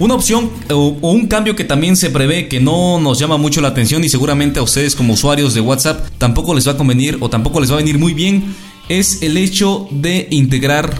Una 0.00 0.14
opción 0.14 0.50
o, 0.70 0.96
un 1.00 1.26
cambio 1.26 1.56
que 1.56 1.64
también 1.64 1.96
se 1.96 2.10
prevé 2.10 2.46
que 2.46 2.60
no 2.60 3.00
nos 3.00 3.18
llama 3.18 3.36
mucho 3.36 3.60
la 3.60 3.68
atención 3.68 4.04
y 4.04 4.08
seguramente 4.08 4.60
a 4.60 4.62
ustedes 4.62 4.94
como 4.94 5.14
usuarios 5.14 5.54
de 5.54 5.60
WhatsApp 5.60 6.08
tampoco 6.18 6.54
les 6.54 6.68
va 6.68 6.72
a 6.72 6.76
convenir 6.76 7.18
o 7.20 7.28
tampoco 7.28 7.60
les 7.60 7.70
va 7.70 7.74
a 7.74 7.78
venir 7.78 7.98
muy 7.98 8.14
bien 8.14 8.54
es 8.88 9.22
el 9.22 9.36
hecho 9.36 9.88
de 9.90 10.28
integrar 10.30 10.94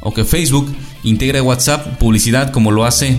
o 0.00 0.14
que 0.14 0.24
Facebook 0.24 0.72
integre 1.02 1.40
WhatsApp 1.40 1.98
publicidad 1.98 2.52
como 2.52 2.70
lo 2.70 2.84
hace 2.84 3.18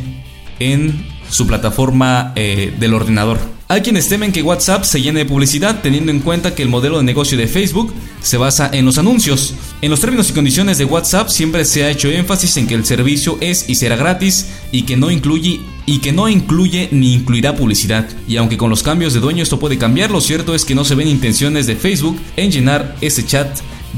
en 0.59 1.05
su 1.29 1.45
plataforma 1.47 2.31
eh, 2.35 2.73
del 2.79 2.93
ordenador. 2.93 3.54
Hay 3.67 3.81
quienes 3.81 4.07
temen 4.07 4.31
que 4.31 4.43
WhatsApp 4.43 4.83
se 4.83 5.01
llene 5.01 5.21
de 5.21 5.25
publicidad 5.25 5.81
teniendo 5.81 6.11
en 6.11 6.19
cuenta 6.19 6.53
que 6.53 6.61
el 6.61 6.69
modelo 6.69 6.99
de 6.99 7.03
negocio 7.03 7.35
de 7.35 7.47
Facebook 7.47 7.91
se 8.21 8.37
basa 8.37 8.69
en 8.71 8.85
los 8.85 8.99
anuncios. 8.99 9.55
En 9.81 9.89
los 9.89 10.01
términos 10.01 10.29
y 10.29 10.33
condiciones 10.33 10.77
de 10.77 10.85
WhatsApp 10.85 11.29
siempre 11.29 11.65
se 11.65 11.83
ha 11.83 11.89
hecho 11.89 12.07
énfasis 12.07 12.57
en 12.57 12.67
que 12.67 12.75
el 12.75 12.85
servicio 12.85 13.39
es 13.41 13.67
y 13.67 13.73
será 13.73 13.95
gratis 13.95 14.49
y 14.71 14.83
que 14.83 14.97
no 14.97 15.09
incluye 15.09 15.61
y 15.87 15.97
que 15.97 16.11
no 16.11 16.29
incluye 16.29 16.89
ni 16.91 17.15
incluirá 17.15 17.55
publicidad. 17.55 18.07
Y 18.27 18.37
aunque 18.37 18.55
con 18.55 18.69
los 18.69 18.83
cambios 18.83 19.15
de 19.15 19.19
dueño 19.19 19.41
esto 19.41 19.59
puede 19.59 19.79
cambiar, 19.79 20.11
lo 20.11 20.21
cierto 20.21 20.53
es 20.53 20.63
que 20.63 20.75
no 20.75 20.85
se 20.85 20.93
ven 20.93 21.07
intenciones 21.07 21.65
de 21.65 21.75
Facebook 21.75 22.19
en 22.35 22.51
llenar 22.51 22.95
ese 23.01 23.25
chat 23.25 23.47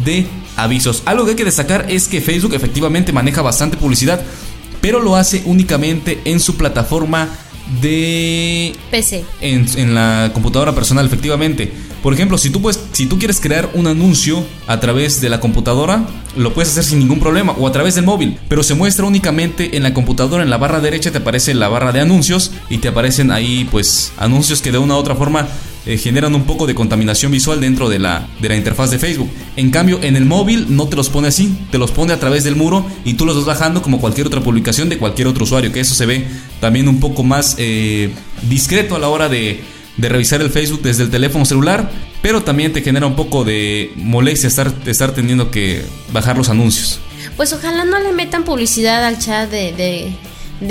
de 0.06 0.27
avisos. 0.56 1.03
Algo 1.03 1.25
que 1.25 1.32
hay 1.32 1.38
que 1.38 1.43
destacar 1.43 1.88
es 1.89 2.08
que 2.08 2.21
Facebook 2.21 2.53
efectivamente 2.53 3.12
maneja 3.12 3.41
bastante 3.41 3.75
publicidad, 3.75 4.23
pero 4.80 5.01
lo 5.01 5.17
hace 5.17 5.41
únicamente 5.45 6.21
en 6.23 6.39
su 6.39 6.56
plataforma 6.56 7.27
de 7.82 8.73
PC. 8.91 9.25
En, 9.41 9.95
la 9.95 10.32
computadora 10.34 10.73
personal, 10.73 11.06
efectivamente. 11.06 11.71
Por 12.01 12.13
ejemplo, 12.13 12.38
si 12.38 12.49
tú, 12.49 12.62
puedes, 12.62 12.80
si 12.91 13.08
tú 13.08 13.17
quieres 13.17 13.39
crear 13.41 13.69
un 13.73 13.88
anuncio 13.88 14.45
a 14.67 14.80
través 14.80 15.19
de 15.19 15.30
la 15.30 15.39
computadora, 15.39 16.06
lo 16.36 16.53
puedes 16.53 16.71
hacer 16.71 16.84
sin 16.84 16.99
ningún 16.99 17.19
problema 17.19 17.53
o 17.53 17.67
a 17.67 17.71
través 17.71 17.95
del 17.95 18.06
móvil, 18.06 18.38
pero 18.47 18.63
se 18.63 18.75
muestra 18.75 19.06
únicamente 19.06 19.75
en 19.75 19.84
la 19.84 19.93
computadora, 19.93 20.43
en 20.43 20.49
la 20.49 20.58
barra 20.58 20.80
derecha 20.80 21.12
te 21.12 21.17
aparece 21.17 21.53
la 21.53 21.67
barra 21.67 21.91
de 21.91 21.99
anuncios 21.99 22.51
y 22.69 22.77
te 22.77 22.88
aparecen 22.88 23.32
ahí 23.32 23.67
pues 23.71 24.12
anuncios 24.17 24.62
que 24.62 24.71
de 24.71 24.77
una 24.77 24.95
u 24.95 24.97
otra 24.97 25.15
forma 25.15 25.47
eh, 25.88 25.97
generan 25.97 26.36
un 26.36 26.43
poco 26.43 26.67
de 26.67 26.76
contaminación 26.76 27.32
visual 27.32 27.62
dentro 27.62 27.88
de 27.88 27.97
la, 27.97 28.28
de 28.41 28.50
la 28.50 28.58
interfaz 28.58 28.91
de 28.91 29.00
Facebook. 29.00 29.30
En 29.56 29.71
cambio, 29.71 30.00
en 30.04 30.17
el 30.17 30.26
móvil 30.26 30.76
no 30.76 30.88
te 30.88 30.97
los 30.97 31.10
pone 31.10 31.30
así, 31.30 31.58
te 31.71 31.78
los 31.78 31.91
pone 31.91 32.12
a 32.12 32.19
través 32.19 32.43
del 32.43 32.58
muro 32.58 32.86
y 33.06 33.13
tú 33.13 33.26
los 33.26 33.38
vas 33.38 33.45
bajando 33.45 33.82
como 33.82 34.00
cualquier 34.00 34.28
otra 34.28 34.41
publicación 34.41 34.89
de 34.89 34.97
cualquier 34.97 35.28
otro 35.28 35.45
usuario, 35.45 35.71
que 35.71 35.80
eso 35.80 35.95
se 35.95 36.06
ve 36.06 36.28
también 36.60 36.88
un 36.89 37.00
poco 37.00 37.23
más 37.23 37.56
eh, 37.58 38.10
discreto 38.50 38.97
a 38.97 39.00
la 39.00 39.08
hora 39.08 39.30
de, 39.30 39.62
de 39.95 40.10
revisar 40.10 40.41
el 40.41 40.50
Facebook 40.50 40.82
desde 40.82 41.04
el 41.04 41.10
teléfono 41.10 41.45
celular, 41.45 41.89
pero 42.21 42.43
también 42.43 42.73
te 42.73 42.82
genera 42.82 43.08
un 43.08 43.15
poco 43.15 43.45
de 43.45 43.91
molestia 43.95 44.47
estar, 44.47 44.73
estar 44.86 45.13
teniendo 45.13 45.52
que 45.52 45.84
bajar 46.12 46.38
los 46.38 46.50
anuncios. 46.50 47.00
Pues 47.38 47.54
ojalá 47.54 47.86
no 47.86 48.00
le 48.00 48.12
metan 48.12 48.43
publicidad 48.43 49.06
al 49.06 49.19
chat 49.19 49.50
de, 49.50 49.71
de 49.71 50.12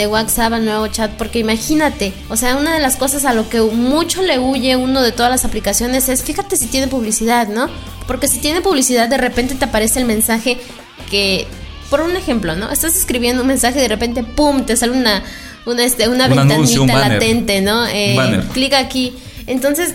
WhatsApp 0.07 0.53
al 0.53 0.65
nuevo 0.65 0.87
chat, 0.89 1.13
porque 1.13 1.39
imagínate, 1.39 2.13
o 2.29 2.37
sea, 2.37 2.57
una 2.57 2.75
de 2.75 2.81
las 2.81 2.97
cosas 2.97 3.25
a 3.25 3.33
lo 3.33 3.49
que 3.49 3.61
mucho 3.61 4.23
le 4.23 4.39
huye 4.39 4.77
uno 4.77 5.03
de 5.03 5.13
todas 5.13 5.31
las 5.31 5.45
aplicaciones 5.45 6.09
es, 6.09 6.23
fíjate 6.23 6.57
si 6.57 6.67
tiene 6.67 6.89
publicidad, 6.89 7.49
¿no? 7.49 7.69
Porque 8.07 8.29
si 8.29 8.39
tiene 8.39 8.61
publicidad, 8.61 9.09
de 9.09 9.17
repente 9.17 9.55
te 9.55 9.65
aparece 9.65 10.01
el 10.01 10.07
mensaje 10.07 10.59
que, 11.11 11.47
por 11.91 12.01
un 12.01 12.17
ejemplo, 12.17 12.57
¿no? 12.57 12.71
Estás 12.71 12.97
escribiendo 12.97 13.43
un 13.43 13.49
mensaje 13.49 13.79
y 13.79 13.83
de 13.83 13.89
repente, 13.89 14.25
¡pum!, 14.25 14.65
te 14.65 14.77
sale 14.77 14.93
una, 14.93 15.23
una, 15.67 15.85
este, 15.85 16.09
una 16.09 16.29
ventanita 16.29 17.09
latente, 17.09 17.61
¿no? 17.61 17.87
Eh, 17.87 18.43
clica 18.53 18.79
aquí. 18.79 19.15
Entonces, 19.47 19.95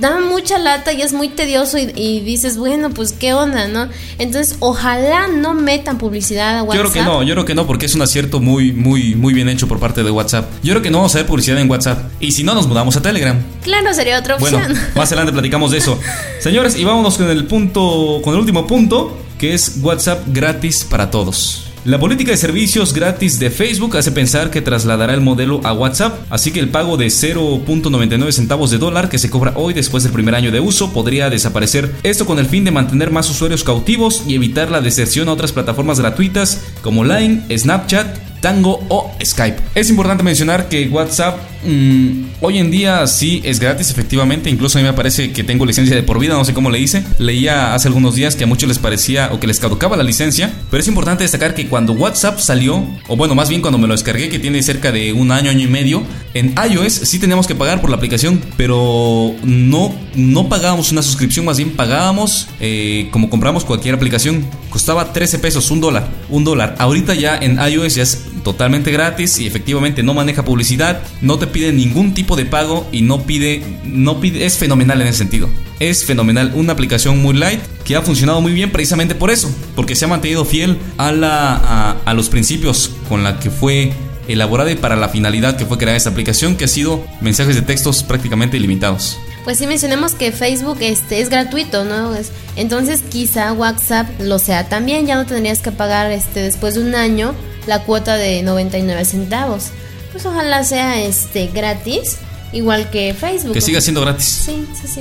da 0.00 0.20
mucha 0.20 0.58
lata 0.58 0.92
y 0.92 1.02
es 1.02 1.12
muy 1.12 1.28
tedioso 1.28 1.76
y, 1.78 2.20
dices, 2.20 2.56
bueno, 2.56 2.90
pues 2.90 3.12
qué 3.12 3.34
onda, 3.34 3.68
¿no? 3.68 3.88
Entonces, 4.18 4.56
ojalá 4.60 5.28
no 5.28 5.54
metan 5.54 5.98
publicidad 5.98 6.58
a 6.58 6.62
WhatsApp. 6.62 6.84
Yo 6.84 6.90
creo 6.90 7.04
que 7.04 7.10
no, 7.10 7.22
yo 7.22 7.34
creo 7.34 7.44
que 7.44 7.54
no, 7.54 7.66
porque 7.66 7.86
es 7.86 7.94
un 7.94 8.02
acierto 8.02 8.40
muy, 8.40 8.72
muy, 8.72 9.14
muy 9.14 9.34
bien 9.34 9.48
hecho 9.48 9.68
por 9.68 9.78
parte 9.78 10.02
de 10.02 10.10
WhatsApp. 10.10 10.50
Yo 10.62 10.72
creo 10.72 10.82
que 10.82 10.90
no 10.90 10.98
vamos 10.98 11.14
a 11.14 11.18
ver 11.18 11.26
publicidad 11.26 11.58
en 11.60 11.70
WhatsApp. 11.70 12.10
Y 12.20 12.32
si 12.32 12.44
no, 12.44 12.54
nos 12.54 12.66
mudamos 12.66 12.96
a 12.96 13.02
Telegram. 13.02 13.40
Claro, 13.62 13.92
sería 13.92 14.18
otra 14.18 14.36
opción. 14.36 14.62
Bueno, 14.62 14.80
más 14.94 15.08
adelante 15.08 15.32
platicamos 15.32 15.70
de 15.70 15.78
eso. 15.78 15.98
Señores, 16.40 16.76
y 16.76 16.84
vámonos 16.84 17.16
con 17.18 17.28
el 17.28 17.46
punto, 17.46 18.20
con 18.22 18.34
el 18.34 18.40
último 18.40 18.66
punto, 18.66 19.18
que 19.38 19.54
es 19.54 19.78
WhatsApp 19.82 20.22
gratis 20.28 20.86
para 20.88 21.10
todos. 21.10 21.63
La 21.84 22.00
política 22.00 22.30
de 22.30 22.38
servicios 22.38 22.94
gratis 22.94 23.38
de 23.38 23.50
Facebook 23.50 23.98
hace 23.98 24.10
pensar 24.10 24.50
que 24.50 24.62
trasladará 24.62 25.12
el 25.12 25.20
modelo 25.20 25.60
a 25.64 25.74
WhatsApp, 25.74 26.18
así 26.30 26.50
que 26.50 26.58
el 26.58 26.70
pago 26.70 26.96
de 26.96 27.08
0.99 27.08 28.32
centavos 28.32 28.70
de 28.70 28.78
dólar 28.78 29.10
que 29.10 29.18
se 29.18 29.28
cobra 29.28 29.52
hoy 29.54 29.74
después 29.74 30.02
del 30.02 30.14
primer 30.14 30.34
año 30.34 30.50
de 30.50 30.60
uso 30.60 30.94
podría 30.94 31.28
desaparecer. 31.28 31.94
Esto 32.02 32.24
con 32.24 32.38
el 32.38 32.46
fin 32.46 32.64
de 32.64 32.70
mantener 32.70 33.10
más 33.10 33.28
usuarios 33.28 33.64
cautivos 33.64 34.22
y 34.26 34.34
evitar 34.34 34.70
la 34.70 34.80
deserción 34.80 35.28
a 35.28 35.32
otras 35.32 35.52
plataformas 35.52 36.00
gratuitas 36.00 36.62
como 36.80 37.04
Line, 37.04 37.44
Snapchat, 37.54 38.40
Tango 38.40 38.80
o 38.88 39.14
Skype. 39.22 39.60
Es 39.74 39.90
importante 39.90 40.22
mencionar 40.22 40.70
que 40.70 40.88
WhatsApp 40.88 41.38
mm, 41.64 42.24
hoy 42.40 42.58
en 42.58 42.70
día 42.70 43.06
sí 43.06 43.40
es 43.44 43.60
gratis, 43.60 43.90
efectivamente. 43.90 44.50
Incluso 44.50 44.78
a 44.78 44.82
mí 44.82 44.86
me 44.86 44.94
parece 44.94 45.32
que 45.32 45.44
tengo 45.44 45.66
licencia 45.66 45.94
de 45.94 46.02
por 46.02 46.18
vida, 46.18 46.34
no 46.34 46.44
sé 46.44 46.54
cómo 46.54 46.70
le 46.70 46.78
hice. 46.78 47.04
Leía 47.18 47.74
hace 47.74 47.88
algunos 47.88 48.14
días 48.14 48.36
que 48.36 48.44
a 48.44 48.46
muchos 48.46 48.68
les 48.68 48.78
parecía 48.78 49.30
o 49.32 49.40
que 49.40 49.46
les 49.46 49.60
caducaba 49.60 49.96
la 49.96 50.02
licencia. 50.02 50.52
Pero 50.70 50.80
es 50.80 50.88
importante 50.88 51.24
destacar 51.24 51.54
que 51.54 51.66
cuando 51.66 51.92
WhatsApp 51.92 52.38
salió, 52.38 52.84
o 53.08 53.16
bueno, 53.16 53.34
más 53.34 53.48
bien 53.48 53.60
cuando 53.60 53.78
me 53.78 53.86
lo 53.86 53.94
descargué, 53.94 54.28
que 54.28 54.38
tiene 54.38 54.62
cerca 54.62 54.92
de 54.92 55.12
un 55.12 55.32
año, 55.32 55.50
año 55.50 55.66
y 55.66 55.70
medio, 55.70 56.02
en 56.34 56.54
iOS 56.70 56.92
sí 56.92 57.18
teníamos 57.18 57.46
que 57.46 57.54
pagar 57.54 57.80
por 57.80 57.90
la 57.90 57.96
aplicación, 57.96 58.40
pero 58.56 59.34
no, 59.44 59.94
no 60.14 60.48
pagábamos 60.48 60.92
una 60.92 61.02
suscripción, 61.02 61.44
más 61.44 61.58
bien 61.58 61.70
pagábamos 61.70 62.48
eh, 62.60 63.08
como 63.10 63.30
compramos 63.30 63.64
cualquier 63.64 63.94
aplicación. 63.94 64.44
Costaba 64.70 65.12
13 65.12 65.38
pesos, 65.38 65.70
un 65.70 65.80
dólar, 65.80 66.08
un 66.28 66.44
dólar. 66.44 66.74
Ahorita 66.78 67.14
ya 67.14 67.36
en 67.36 67.58
iOS 67.58 67.94
ya 67.94 68.02
es 68.02 68.24
totalmente 68.42 68.90
gratis 68.90 69.38
y 69.38 69.46
efectivamente 69.46 70.02
no 70.02 70.14
maneja 70.14 70.44
publicidad, 70.44 71.00
no 71.20 71.38
te 71.38 71.46
pide 71.54 71.72
ningún 71.72 72.14
tipo 72.14 72.34
de 72.34 72.44
pago 72.44 72.86
y 72.90 73.02
no 73.02 73.22
pide, 73.22 73.62
no 73.84 74.20
pide, 74.20 74.44
es 74.44 74.58
fenomenal 74.58 75.00
en 75.00 75.06
ese 75.06 75.18
sentido. 75.18 75.48
Es 75.78 76.04
fenomenal, 76.04 76.50
una 76.54 76.72
aplicación 76.72 77.22
muy 77.22 77.34
light 77.34 77.60
que 77.84 77.94
ha 77.94 78.02
funcionado 78.02 78.40
muy 78.40 78.52
bien 78.52 78.72
precisamente 78.72 79.14
por 79.14 79.30
eso, 79.30 79.50
porque 79.76 79.94
se 79.94 80.04
ha 80.04 80.08
mantenido 80.08 80.44
fiel 80.44 80.76
a, 80.98 81.12
la, 81.12 81.92
a, 82.04 82.14
los 82.14 82.28
principios 82.28 82.90
con 83.08 83.22
la 83.22 83.38
que 83.38 83.50
fue 83.50 83.92
elaborada 84.26 84.72
y 84.72 84.74
para 84.74 84.96
la 84.96 85.08
finalidad 85.08 85.56
que 85.56 85.64
fue 85.64 85.78
creada 85.78 85.96
esta 85.96 86.10
aplicación, 86.10 86.56
que 86.56 86.64
ha 86.64 86.68
sido 86.68 87.06
mensajes 87.20 87.54
de 87.54 87.62
textos 87.62 88.02
prácticamente 88.02 88.56
ilimitados. 88.56 89.16
Pues 89.44 89.58
sí 89.58 89.68
mencionemos 89.68 90.12
que 90.12 90.32
Facebook 90.32 90.78
este, 90.80 91.20
es 91.20 91.28
gratuito, 91.28 91.84
¿no? 91.84 92.12
entonces 92.56 93.02
quizá 93.08 93.52
WhatsApp 93.52 94.08
lo 94.18 94.40
sea 94.40 94.68
también, 94.68 95.06
ya 95.06 95.14
no 95.14 95.26
tendrías 95.26 95.60
que 95.60 95.70
pagar 95.70 96.10
este, 96.10 96.40
después 96.40 96.74
de 96.74 96.82
un 96.82 96.96
año 96.96 97.34
la 97.66 97.84
cuota 97.84 98.16
de 98.16 98.42
99 98.42 99.04
centavos. 99.04 99.70
Pues 100.14 100.26
ojalá 100.26 100.62
sea 100.62 101.02
este 101.02 101.48
gratis, 101.48 102.18
igual 102.52 102.88
que 102.88 103.12
Facebook. 103.14 103.52
Que 103.52 103.60
siga 103.60 103.80
siendo 103.80 104.00
gratis. 104.00 104.24
Sí, 104.24 104.64
sí, 104.80 104.86
sí. 104.86 105.00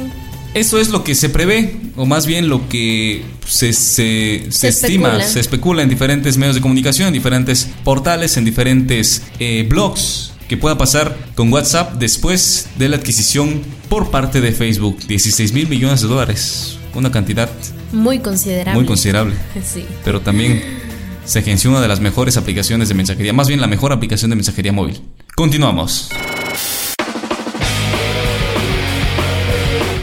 Eso 0.55 0.79
es 0.79 0.89
lo 0.89 1.03
que 1.03 1.13
se 1.13 1.29
prevé, 1.29 1.75
o 1.95 2.07
más 2.07 2.25
bien 2.25 2.49
lo 2.49 2.67
que 2.67 3.23
se, 3.47 3.73
se, 3.73 4.47
estima, 4.67 5.21
se 5.21 5.39
especula 5.39 5.83
en 5.83 5.89
diferentes 5.89 6.37
medios 6.37 6.55
de 6.55 6.61
comunicación, 6.61 7.09
en 7.09 7.13
diferentes 7.13 7.69
portales, 7.83 8.37
en 8.37 8.45
diferentes 8.45 9.21
eh, 9.37 9.67
blogs 9.69 10.33
que 10.47 10.57
pueda 10.57 10.79
pasar 10.79 11.15
con 11.35 11.53
WhatsApp 11.53 11.93
después 11.99 12.69
de 12.79 12.89
la 12.89 12.95
adquisición 12.95 13.61
por 13.89 14.09
parte 14.09 14.41
de 14.41 14.51
Facebook. 14.51 14.97
16 15.05 15.53
mil 15.53 15.67
millones 15.67 16.01
de 16.01 16.07
dólares. 16.07 16.79
Una 16.95 17.11
cantidad 17.11 17.51
muy 17.91 18.17
considerable. 18.17 18.79
Muy 18.79 18.87
considerable. 18.87 19.35
Sí. 19.63 19.85
Pero 20.03 20.21
también 20.21 20.82
se 21.25 21.39
agenció 21.39 21.69
una 21.69 21.81
de 21.81 21.87
las 21.87 21.99
mejores 21.99 22.37
aplicaciones 22.37 22.89
de 22.89 22.95
mensajería, 22.95 23.33
más 23.33 23.47
bien 23.47 23.61
la 23.61 23.67
mejor 23.67 23.91
aplicación 23.91 24.29
de 24.29 24.35
mensajería 24.35 24.71
móvil. 24.71 25.01
Continuamos. 25.35 26.09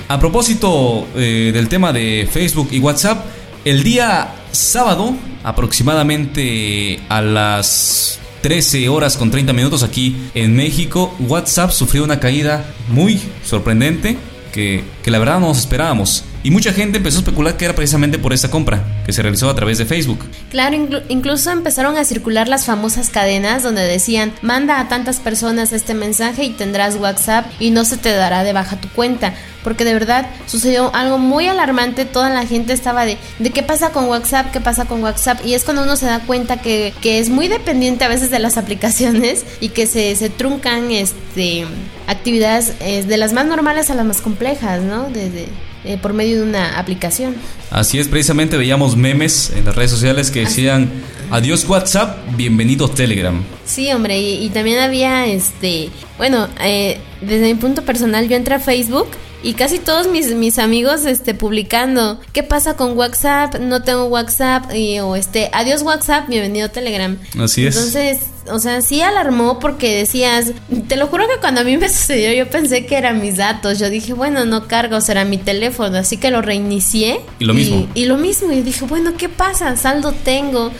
A 0.09 0.19
propósito 0.19 1.07
eh, 1.15 1.51
del 1.55 1.69
tema 1.69 1.93
de 1.93 2.29
Facebook 2.31 2.69
y 2.73 2.81
WhatsApp, 2.81 3.25
el 3.65 3.85
día 3.85 4.35
sábado, 4.51 5.15
aproximadamente 5.45 6.99
a 7.09 7.23
las 7.23 8.19
13 8.43 8.89
horas 8.89 9.17
con 9.17 9.31
30 9.31 9.53
minutos 9.53 9.83
aquí 9.83 10.17
en 10.35 10.57
México, 10.57 11.15
WhatsApp 11.21 11.71
sufrió 11.71 12.03
una 12.03 12.19
caída 12.19 12.65
muy 12.89 13.21
sorprendente 13.45 14.17
que, 14.53 14.83
que 15.05 15.11
la 15.11 15.19
verdad 15.21 15.39
no 15.39 15.49
nos 15.49 15.59
esperábamos. 15.59 16.25
Y 16.43 16.51
mucha 16.51 16.73
gente 16.73 16.99
empezó 16.99 17.19
a 17.19 17.21
especular 17.21 17.59
que 17.59 17.67
era 17.67 17.75
precisamente 17.75 18.19
por 18.19 18.33
esta 18.33 18.51
compra 18.51 18.83
que 19.05 19.13
se 19.13 19.21
realizó 19.21 19.51
a 19.51 19.55
través 19.55 19.77
de 19.77 19.85
Facebook. 19.85 20.25
Claro, 20.51 20.75
incluso 21.09 21.51
empezaron 21.51 21.99
a 21.99 22.05
circular 22.05 22.49
las 22.49 22.65
famosas 22.65 23.11
cadenas 23.11 23.63
donde 23.63 23.83
decían, 23.83 24.33
manda 24.41 24.81
a 24.81 24.89
tantas 24.89 25.21
personas 25.21 25.73
este 25.73 25.93
mensaje 25.93 26.45
y 26.45 26.51
tendrás 26.51 26.97
WhatsApp 26.97 27.47
y 27.61 27.71
no 27.71 27.85
se 27.85 27.99
te 27.99 28.11
dará 28.13 28.43
de 28.43 28.55
baja 28.55 28.81
tu 28.81 28.89
cuenta. 28.89 29.35
Porque 29.63 29.85
de 29.85 29.93
verdad 29.93 30.31
sucedió 30.47 30.95
algo 30.95 31.19
muy 31.19 31.47
alarmante, 31.47 32.07
toda 32.07 32.31
la 32.31 32.47
gente 32.47 32.73
estaba 32.73 33.05
de, 33.05 33.19
de 33.39 33.51
qué 33.51 33.63
pasa 33.63 33.91
con 33.91 34.07
WhatsApp, 34.07 34.51
qué 34.51 34.61
pasa 34.63 34.87
con 34.87 35.03
WhatsApp. 35.03 35.45
Y 35.45 35.53
es 35.53 35.65
cuando 35.65 35.83
uno 35.83 35.97
se 35.97 36.07
da 36.07 36.21
cuenta 36.21 36.63
que, 36.63 36.95
que 37.03 37.19
es 37.19 37.29
muy 37.29 37.49
dependiente 37.49 38.05
a 38.05 38.09
veces 38.09 38.31
de 38.31 38.39
las 38.39 38.57
aplicaciones 38.57 39.45
y 39.61 39.69
que 39.69 39.87
se, 39.87 40.17
se 40.17 40.31
truncan 40.31 40.91
este, 40.91 41.67
actividades 42.07 42.73
eh, 42.81 43.03
de 43.03 43.17
las 43.19 43.35
más 43.35 43.45
normales 43.45 43.91
a 43.91 43.95
las 43.95 44.07
más 44.07 44.23
complejas, 44.23 44.81
¿no? 44.81 45.11
Desde 45.11 45.49
eh, 45.85 45.99
por 46.01 46.13
medio 46.13 46.37
de 46.37 46.43
una 46.43 46.79
aplicación. 46.79 47.35
Así 47.71 47.99
es, 47.99 48.09
precisamente 48.09 48.57
veíamos 48.57 48.97
memes 48.97 49.51
en 49.51 49.65
las 49.65 49.75
redes 49.75 49.91
sociales 49.91 50.31
que 50.31 50.41
decían 50.41 50.91
adiós 51.31 51.65
WhatsApp, 51.69 52.19
bienvenido 52.37 52.89
Telegram. 52.89 53.43
Sí, 53.65 53.91
hombre, 53.93 54.21
y, 54.21 54.49
también 54.51 54.79
había 54.81 55.27
este, 55.27 55.91
bueno, 56.19 56.49
eh, 56.61 56.99
desde 57.21 57.47
mi 57.47 57.55
punto 57.55 57.83
personal 57.83 58.29
yo 58.29 58.37
entré 58.37 58.57
a 58.57 58.61
Facebook 58.61 59.09
y 59.43 59.55
casi 59.55 59.79
todos 59.79 60.09
mis, 60.09 60.35
mis 60.35 60.59
amigos 60.59 61.07
este 61.07 61.35
publicando 61.35 62.21
qué 62.33 62.43
pasa 62.43 62.77
con 62.77 62.97
WhatsApp, 62.97 63.59
no 63.59 63.83
tengo 63.83 64.05
WhatsApp 64.07 64.75
y, 64.75 64.99
o 65.01 65.17
este 65.17 65.51
adiós 65.53 65.83
WhatsApp, 65.83 66.29
bienvenido 66.29 66.69
Telegram. 66.71 67.17
Así 67.39 67.67
es. 67.67 67.77
Entonces, 67.77 68.19
o 68.51 68.59
sea, 68.59 68.83
sí 68.83 69.01
alarmó 69.01 69.59
porque 69.59 69.97
decías, 69.97 70.53
te 70.89 70.97
lo 70.97 71.07
juro 71.07 71.27
que 71.29 71.41
cuando 71.41 71.61
a 71.61 71.65
mí 71.65 71.77
me 71.77 71.89
sucedió 71.91 72.33
yo 72.33 72.49
pensé 72.49 72.87
que 72.87 72.97
eran 72.97 73.21
mis 73.21 73.37
datos, 73.37 73.79
yo 73.79 73.91
dije, 73.91 74.13
bueno, 74.13 74.45
no 74.45 74.67
cargo, 74.67 75.01
será 75.01 75.25
mi 75.25 75.39
teléfono, 75.39 75.99
así 75.99 76.17
que 76.17 76.31
lo 76.31 76.43
reinicié. 76.43 77.21
Y 77.39 77.45
lo 77.45 77.55
mismo. 77.55 77.89
Y, 77.95 78.05
lo 78.07 78.17
mismo, 78.17 78.53
y 78.53 78.63
dije, 78.63 78.85
bueno, 78.85 79.13
¿qué 79.17 79.29
pasa? 79.29 79.77
Saldo 79.77 80.13
tengo. 80.13 80.71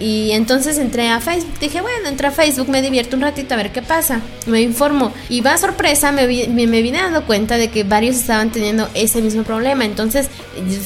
Y, 0.00 0.30
entonces 0.32 0.78
entré 0.78 1.08
a 1.08 1.20
Facebook, 1.20 1.58
dije, 1.60 1.80
bueno, 1.80 2.08
entré 2.08 2.28
a 2.28 2.30
Facebook, 2.30 2.68
me 2.68 2.82
divierto 2.82 3.16
un 3.16 3.22
ratito 3.22 3.54
a 3.54 3.56
ver 3.56 3.72
qué 3.72 3.82
pasa, 3.82 4.20
me 4.46 4.60
informo. 4.60 5.12
Y 5.28 5.40
va 5.40 5.54
a 5.54 5.58
sorpresa, 5.58 6.12
me, 6.12 6.26
me, 6.26 6.66
me 6.66 6.82
vine 6.82 6.98
dando 6.98 7.24
cuenta 7.24 7.56
de 7.56 7.68
que 7.68 7.84
varios 7.84 8.16
estaban 8.16 8.50
teniendo 8.50 8.88
ese 8.94 9.22
mismo 9.22 9.42
problema, 9.42 9.84
entonces 9.84 10.28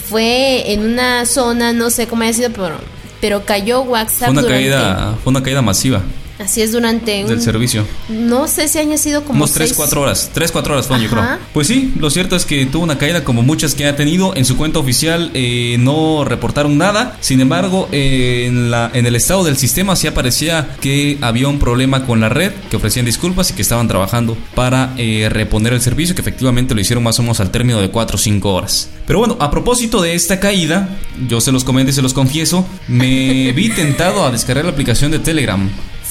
fue 0.07 0.73
en 0.73 0.81
una 0.81 1.27
zona, 1.27 1.73
no 1.73 1.91
sé 1.91 2.07
cómo 2.07 2.23
haya 2.23 2.33
sido, 2.33 2.51
pero 2.51 2.77
pero 3.21 3.45
cayó 3.45 3.83
WhatsApp. 3.83 4.33
Fue 4.33 4.43
una, 4.43 4.47
caída, 4.47 5.17
fue 5.23 5.31
una 5.31 5.43
caída 5.43 5.63
masiva. 5.63 6.03
Así 6.39 6.63
es 6.63 6.71
durante 6.73 7.25
un... 7.25 7.31
Del 7.31 7.43
servicio. 7.43 7.85
No 8.09 8.47
sé 8.47 8.69
si 8.69 8.79
haya 8.79 8.97
sido 8.97 9.25
como... 9.25 9.39
Unos 9.39 9.53
3, 9.53 9.73
4 9.75 10.01
horas. 10.01 10.31
3, 10.33 10.53
4 10.53 10.73
horas 10.73 10.87
fue, 10.87 11.03
yo 11.03 11.09
creo. 11.09 11.25
Pues 11.53 11.67
sí, 11.67 11.93
lo 11.99 12.11
cierto 12.11 12.37
es 12.37 12.45
que 12.45 12.65
tuvo 12.67 12.85
una 12.85 12.97
caída 12.99 13.25
como 13.25 13.43
muchas 13.43 13.75
que 13.75 13.87
ha 13.87 13.97
tenido. 13.97 14.37
En 14.37 14.45
su 14.45 14.57
cuenta 14.57 14.79
oficial 14.79 15.31
eh, 15.35 15.77
no 15.81 16.25
reportaron 16.25 16.79
nada. 16.79 17.17
Sin 17.21 17.41
embargo, 17.41 17.89
eh, 17.91 18.45
en, 18.47 18.71
la, 18.71 18.91
en 18.95 19.07
el 19.07 19.17
estado 19.17 19.43
del 19.43 19.57
sistema 19.57 19.97
sí 19.97 20.07
aparecía 20.07 20.77
que 20.81 21.19
había 21.21 21.49
un 21.49 21.59
problema 21.59 22.07
con 22.07 22.21
la 22.21 22.29
red, 22.29 22.53
que 22.71 22.77
ofrecían 22.77 23.05
disculpas 23.05 23.51
y 23.51 23.55
que 23.55 23.63
estaban 23.63 23.89
trabajando 23.89 24.37
para 24.55 24.95
eh, 24.97 25.29
reponer 25.31 25.73
el 25.73 25.81
servicio, 25.81 26.15
que 26.15 26.21
efectivamente 26.21 26.75
lo 26.75 26.81
hicieron 26.81 27.03
más 27.03 27.19
o 27.19 27.23
menos 27.23 27.41
al 27.41 27.51
término 27.51 27.81
de 27.81 27.91
4 27.91 28.15
o 28.15 28.19
5 28.19 28.55
horas. 28.55 28.91
Pero 29.07 29.19
bueno, 29.19 29.37
a 29.41 29.51
propósito 29.51 30.01
de 30.01 30.15
esta 30.15 30.39
caída, 30.39 30.89
yo 31.29 31.41
se 31.41 31.51
los 31.51 31.65
comento 31.65 31.91
y 31.91 31.95
se 31.95 32.03
los 32.03 32.15
confieso, 32.15 32.67
me 32.87 33.53
vi 33.53 33.71
tentado 33.71 34.25
a 34.25 34.31
descargar 34.31 34.65
la 34.65 34.71
aplicación 34.71 35.11
de 35.11 35.19
Telegram. 35.19 35.69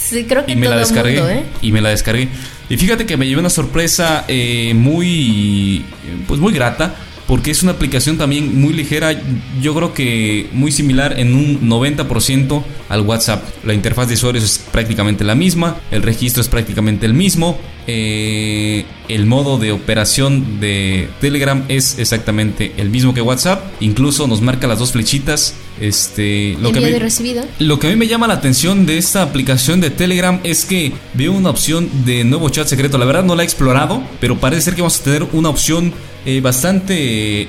Sí, 0.09 0.23
creo 0.23 0.45
que 0.45 0.53
y 0.53 0.55
me 0.55 0.69
la 0.69 0.77
descargué. 0.77 1.17
¿eh? 1.17 1.43
Y 1.61 1.71
me 1.71 1.81
la 1.81 1.89
descargué. 1.89 2.29
Y 2.69 2.77
fíjate 2.77 3.05
que 3.05 3.17
me 3.17 3.27
llevé 3.27 3.39
una 3.39 3.49
sorpresa 3.49 4.25
eh, 4.27 4.73
muy, 4.73 5.85
pues 6.27 6.39
muy 6.39 6.53
grata. 6.53 6.95
porque 7.27 7.51
es 7.51 7.61
una 7.61 7.73
aplicación 7.73 8.17
también 8.17 8.61
muy 8.61 8.73
ligera, 8.73 9.13
yo 9.61 9.75
creo 9.75 9.93
que 9.93 10.47
muy 10.53 10.71
similar 10.71 11.19
en 11.19 11.35
un 11.35 11.69
90% 11.69 12.63
al 12.87 13.01
WhatsApp. 13.01 13.43
La 13.65 13.73
interfaz 13.73 14.07
de 14.07 14.13
usuarios 14.13 14.45
es 14.45 14.59
prácticamente 14.71 15.25
la 15.25 15.35
misma, 15.35 15.75
el 15.91 16.03
registro 16.03 16.41
es 16.41 16.47
prácticamente 16.47 17.05
el 17.05 17.13
mismo, 17.13 17.59
eh, 17.87 18.85
el 19.07 19.25
modo 19.25 19.57
de 19.57 19.71
operación 19.71 20.59
de 20.59 21.09
Telegram 21.21 21.63
es 21.69 21.97
exactamente 21.99 22.73
el 22.77 22.89
mismo 22.89 23.13
que 23.13 23.21
WhatsApp. 23.21 23.63
Incluso 23.79 24.27
nos 24.27 24.41
marca 24.41 24.67
las 24.67 24.79
dos 24.79 24.91
flechitas. 24.91 25.55
Este, 25.79 26.57
lo, 26.59 26.71
que 26.71 26.79
a 26.83 26.99
recibido. 26.99 27.45
lo 27.59 27.79
que 27.79 27.87
a 27.87 27.89
mí 27.91 27.95
me 27.95 28.07
llama 28.07 28.27
la 28.27 28.33
atención 28.33 28.85
de 28.85 28.97
esta 28.97 29.21
aplicación 29.21 29.79
de 29.79 29.91
Telegram 29.91 30.39
es 30.43 30.65
que 30.65 30.91
veo 31.13 31.31
una 31.31 31.51
opción 31.51 31.89
de 32.03 32.23
nuevo 32.23 32.49
chat 32.49 32.67
secreto. 32.67 32.97
La 32.97 33.05
verdad 33.05 33.23
no 33.23 33.35
la 33.35 33.43
he 33.43 33.45
explorado, 33.45 34.03
pero 34.19 34.37
parece 34.37 34.63
ser 34.63 34.75
que 34.75 34.81
vamos 34.81 34.99
a 34.99 35.03
tener 35.03 35.27
una 35.33 35.49
opción 35.49 35.93
eh, 36.27 36.41
bastante 36.41 36.93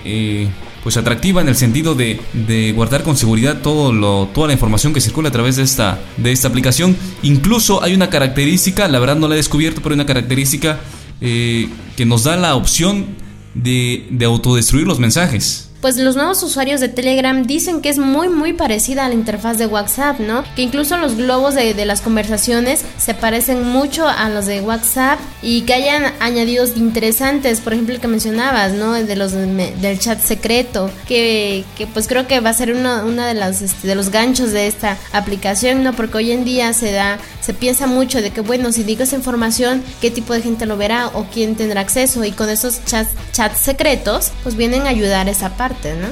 eh, 0.04 0.48
pues 0.84 0.96
atractiva 0.96 1.40
en 1.40 1.48
el 1.48 1.56
sentido 1.56 1.96
de, 1.96 2.20
de, 2.32 2.70
guardar 2.72 3.02
con 3.02 3.16
seguridad 3.16 3.60
todo 3.60 3.92
lo, 3.92 4.28
toda 4.32 4.46
la 4.46 4.52
información 4.52 4.94
que 4.94 5.00
circula 5.00 5.30
a 5.30 5.32
través 5.32 5.56
de 5.56 5.64
esta, 5.64 5.98
de 6.16 6.30
esta 6.30 6.46
aplicación. 6.46 6.96
Incluso 7.24 7.82
hay 7.82 7.94
una 7.94 8.08
característica, 8.08 8.86
la 8.86 9.00
verdad 9.00 9.16
no 9.16 9.26
la 9.26 9.34
he 9.34 9.38
descubierto, 9.38 9.82
pero 9.82 9.94
hay 9.94 9.96
una 9.96 10.06
característica 10.06 10.78
eh, 11.20 11.68
que 11.96 12.06
nos 12.06 12.22
da 12.22 12.36
la 12.36 12.54
opción 12.54 13.06
de, 13.54 14.06
de 14.10 14.24
autodestruir 14.24 14.86
los 14.86 15.00
mensajes 15.00 15.67
pues 15.80 15.96
los 15.96 16.16
nuevos 16.16 16.42
usuarios 16.42 16.80
de 16.80 16.88
Telegram 16.88 17.44
dicen 17.44 17.80
que 17.80 17.88
es 17.88 17.98
muy 17.98 18.28
muy 18.28 18.52
parecida 18.52 19.04
a 19.04 19.08
la 19.08 19.14
interfaz 19.14 19.58
de 19.58 19.66
WhatsApp, 19.66 20.18
¿no? 20.18 20.44
Que 20.56 20.62
incluso 20.62 20.96
los 20.96 21.16
globos 21.16 21.54
de, 21.54 21.74
de, 21.74 21.86
las 21.86 22.00
conversaciones 22.00 22.84
se 22.98 23.14
parecen 23.14 23.62
mucho 23.62 24.08
a 24.08 24.28
los 24.28 24.46
de 24.46 24.60
WhatsApp 24.60 25.20
y 25.40 25.62
que 25.62 25.74
hayan 25.74 26.12
añadidos 26.20 26.76
interesantes, 26.76 27.60
por 27.60 27.72
ejemplo 27.72 27.94
el 27.94 28.00
que 28.00 28.08
mencionabas, 28.08 28.72
¿no? 28.72 28.92
De 28.92 29.16
los 29.16 29.32
del 29.32 29.98
chat 29.98 30.20
secreto, 30.20 30.90
que, 31.06 31.64
que 31.76 31.86
pues 31.86 32.08
creo 32.08 32.26
que 32.26 32.40
va 32.40 32.50
a 32.50 32.54
ser 32.54 32.72
uno 32.72 33.06
una 33.06 33.28
de 33.28 33.34
las 33.34 33.62
este, 33.62 33.86
de 33.86 33.94
los 33.94 34.10
ganchos 34.10 34.50
de 34.50 34.66
esta 34.66 34.96
aplicación, 35.12 35.84
¿no? 35.84 35.92
Porque 35.92 36.18
hoy 36.18 36.32
en 36.32 36.44
día 36.44 36.72
se 36.72 36.92
da 36.92 37.18
se 37.40 37.54
piensa 37.54 37.86
mucho 37.86 38.20
de 38.20 38.30
que 38.30 38.40
bueno, 38.40 38.72
si 38.72 38.82
digo 38.82 39.04
esa 39.04 39.16
información, 39.16 39.82
qué 40.00 40.10
tipo 40.10 40.34
de 40.34 40.42
gente 40.42 40.66
lo 40.66 40.76
verá 40.76 41.08
o 41.14 41.26
quién 41.32 41.54
tendrá 41.54 41.80
acceso 41.80 42.24
y 42.24 42.32
con 42.32 42.50
esos 42.50 42.84
chats 42.84 43.12
chats 43.32 43.60
secretos, 43.60 44.32
pues 44.42 44.56
vienen 44.56 44.86
a 44.86 44.90
ayudar 44.90 45.28
esa 45.28 45.50
parte 45.50 45.67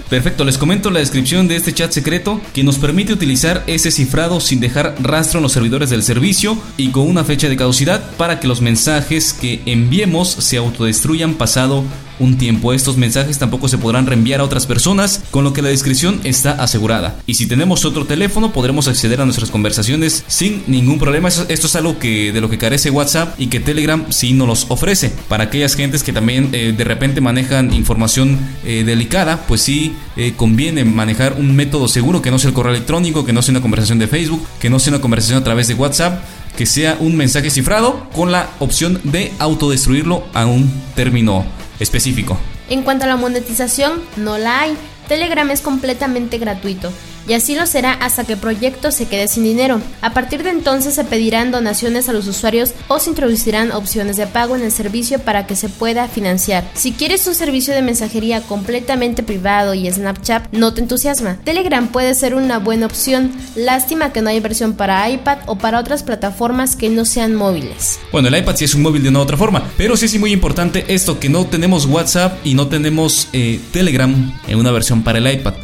Perfecto, 0.09 0.45
les 0.45 0.59
comento 0.59 0.91
la 0.91 1.01
descripción 1.01 1.49
de 1.49 1.57
este 1.57 1.73
chat 1.73 1.93
secreto 1.93 2.41
que 2.53 2.65
nos 2.65 2.79
permite 2.79 3.13
utilizar 3.13 3.65
ese 3.67 3.91
cifrado 3.91 4.41
sin 4.41 4.61
dejar 4.61 4.95
rastro 5.01 5.39
en 5.39 5.43
los 5.43 5.53
servidores 5.53 5.91
del 5.91 6.03
servicio 6.03 6.59
y 6.77 6.91
con 6.91 7.09
una 7.09 7.25
fecha 7.25 7.49
de 7.49 7.57
caducidad 7.57 8.11
para 8.17 8.41
que 8.41 8.49
los 8.49 8.61
mensajes 8.61 9.33
que 9.33 9.63
enviemos 9.67 10.29
se 10.29 10.57
autodestruyan 10.57 11.35
pasado 11.35 11.85
un 12.19 12.39
tiempo. 12.39 12.73
Estos 12.73 12.97
mensajes 12.97 13.39
tampoco 13.39 13.69
se 13.69 13.79
podrán 13.79 14.07
reenviar 14.07 14.41
a 14.41 14.45
otras 14.45 14.67
personas, 14.67 15.23
con 15.31 15.45
lo 15.45 15.53
que 15.53 15.63
la 15.63 15.69
descripción 15.69 16.21
está 16.25 16.53
asegurada. 16.53 17.17
Y 17.27 17.35
si 17.35 17.47
tenemos 17.47 17.85
otro 17.85 18.07
teléfono, 18.07 18.53
podremos 18.53 18.89
acceder 18.89 19.21
a 19.21 19.25
nuestras 19.25 19.51
conversaciones 19.51 20.25
sin 20.27 20.63
ningún 20.67 20.99
problema. 20.99 21.29
Esto 21.29 21.67
es 21.67 21.77
algo 21.77 21.99
que 21.99 22.33
de 22.33 22.41
lo 22.41 22.51
que 22.51 22.59
carece 22.59 22.91
WhatsApp 22.91 23.39
y 23.39 23.49
que 23.49 23.61
Telegram 23.61 24.07
sí 24.11 24.33
nos 24.33 24.49
los 24.49 24.67
ofrece. 24.69 25.13
Para 25.29 25.45
aquellas 25.45 25.75
gentes 25.75 26.03
que 26.03 26.13
también 26.13 26.51
eh, 26.53 26.75
de 26.77 26.85
repente 26.85 27.21
manejan 27.21 27.73
información 27.73 28.39
eh, 28.65 28.85
delicada, 28.85 29.45
pues 29.47 29.63
sí 29.63 29.95
eh, 30.17 30.35
conviene 30.37 30.85
manejar 30.85 31.37
un 31.39 31.55
método 31.55 31.89
seguro 31.89 32.23
que 32.23 32.31
no 32.31 32.39
sea 32.39 32.49
el 32.49 32.55
correo 32.55 32.73
electrónico, 32.73 33.25
que 33.25 33.33
no 33.33 33.43
sea 33.43 33.53
una 33.53 33.63
conversación 33.63 33.99
de 33.99 34.09
Facebook, 34.09 34.43
que 34.61 34.71
no 34.71 34.79
sea 34.79 34.93
una 34.93 35.01
conversación 35.01 35.39
a 35.39 35.45
través 35.45 35.69
de 35.69 35.75
WhatsApp 35.75 36.23
que 36.57 36.67
sea 36.67 36.97
un 36.99 37.17
mensaje 37.17 37.51
cifrado 37.51 38.09
con 38.15 38.33
la 38.33 38.49
opción 38.59 38.99
de 39.05 39.33
autodestruirlo 39.39 40.25
a 40.33 40.47
un 40.47 40.73
término 40.95 41.45
específico. 41.81 42.39
En 42.69 42.83
cuanto 42.83 43.05
a 43.05 43.09
la 43.09 43.17
monetización, 43.17 44.03
no 44.17 44.39
la 44.39 44.61
hay. 44.61 44.77
Telegram 45.09 45.51
es 45.51 45.61
completamente 45.61 46.39
gratuito 46.39 46.93
y 47.29 47.35
así 47.35 47.55
lo 47.55 47.67
será 47.67 47.93
hasta 47.93 48.25
que 48.25 48.35
el 48.35 48.39
proyecto 48.39 48.91
se 48.91 49.07
quede 49.07 49.29
sin 49.29 49.45
dinero. 49.45 49.81
A 50.01 50.13
partir 50.13 50.43
de 50.43 50.51
entonces 50.51 50.95
se 50.95 51.05
pedirán 51.05 51.51
donaciones 51.51 52.09
a 52.09 52.13
los 52.13 52.27
usuarios 52.27 52.73
o 52.89 52.99
se 52.99 53.11
introducirán 53.11 53.73
opciones 53.73 54.17
de 54.17 54.27
pago 54.27 54.57
en 54.57 54.63
el 54.63 54.73
servicio 54.73 55.19
para 55.19 55.47
que 55.47 55.57
se 55.57 55.69
pueda 55.69 56.09
financiar. 56.09 56.69
Si 56.75 56.93
quieres 56.93 57.27
un 57.27 57.35
servicio 57.35 57.75
de 57.75 57.83
mensajería 57.83 58.41
completamente 58.41 59.23
privado 59.23 59.75
y 59.75 59.91
Snapchat 59.91 60.53
no 60.53 60.75
te 60.75 60.81
entusiasma, 60.81 61.39
Telegram 61.45 61.89
puede 61.89 62.15
ser 62.15 62.35
una 62.35 62.59
buena 62.59 62.87
opción. 62.87 63.33
Lástima 63.55 64.13
que 64.13 64.23
no 64.23 64.31
hay 64.31 64.41
versión 64.41 64.75
para 64.75 65.09
iPad 65.11 65.39
o 65.47 65.57
para 65.57 65.81
otras 65.81 66.03
plataformas 66.03 66.77
que 66.77 66.89
no 66.89 67.05
sean 67.05 67.35
móviles. 67.35 67.99
Bueno, 68.13 68.29
el 68.29 68.37
iPad 68.37 68.57
sí 68.57 68.65
es 68.65 68.75
un 68.75 68.83
móvil 68.83 69.03
de 69.03 69.09
una 69.09 69.21
otra 69.21 69.37
forma, 69.37 69.71
pero 69.77 69.97
sí 69.97 70.07
es 70.07 70.19
muy 70.19 70.33
importante 70.33 70.85
esto 70.89 71.19
que 71.19 71.29
no 71.29 71.47
tenemos 71.47 71.87
WhatsApp 71.87 72.39
y 72.45 72.55
no 72.55 72.69
tenemos 72.69 73.29
eh, 73.33 73.61
Telegram 73.73 74.33
en 74.47 74.59
una 74.59 74.71
versión 74.71 75.03
para 75.03 75.19
el 75.19 75.31
iPad 75.31 75.55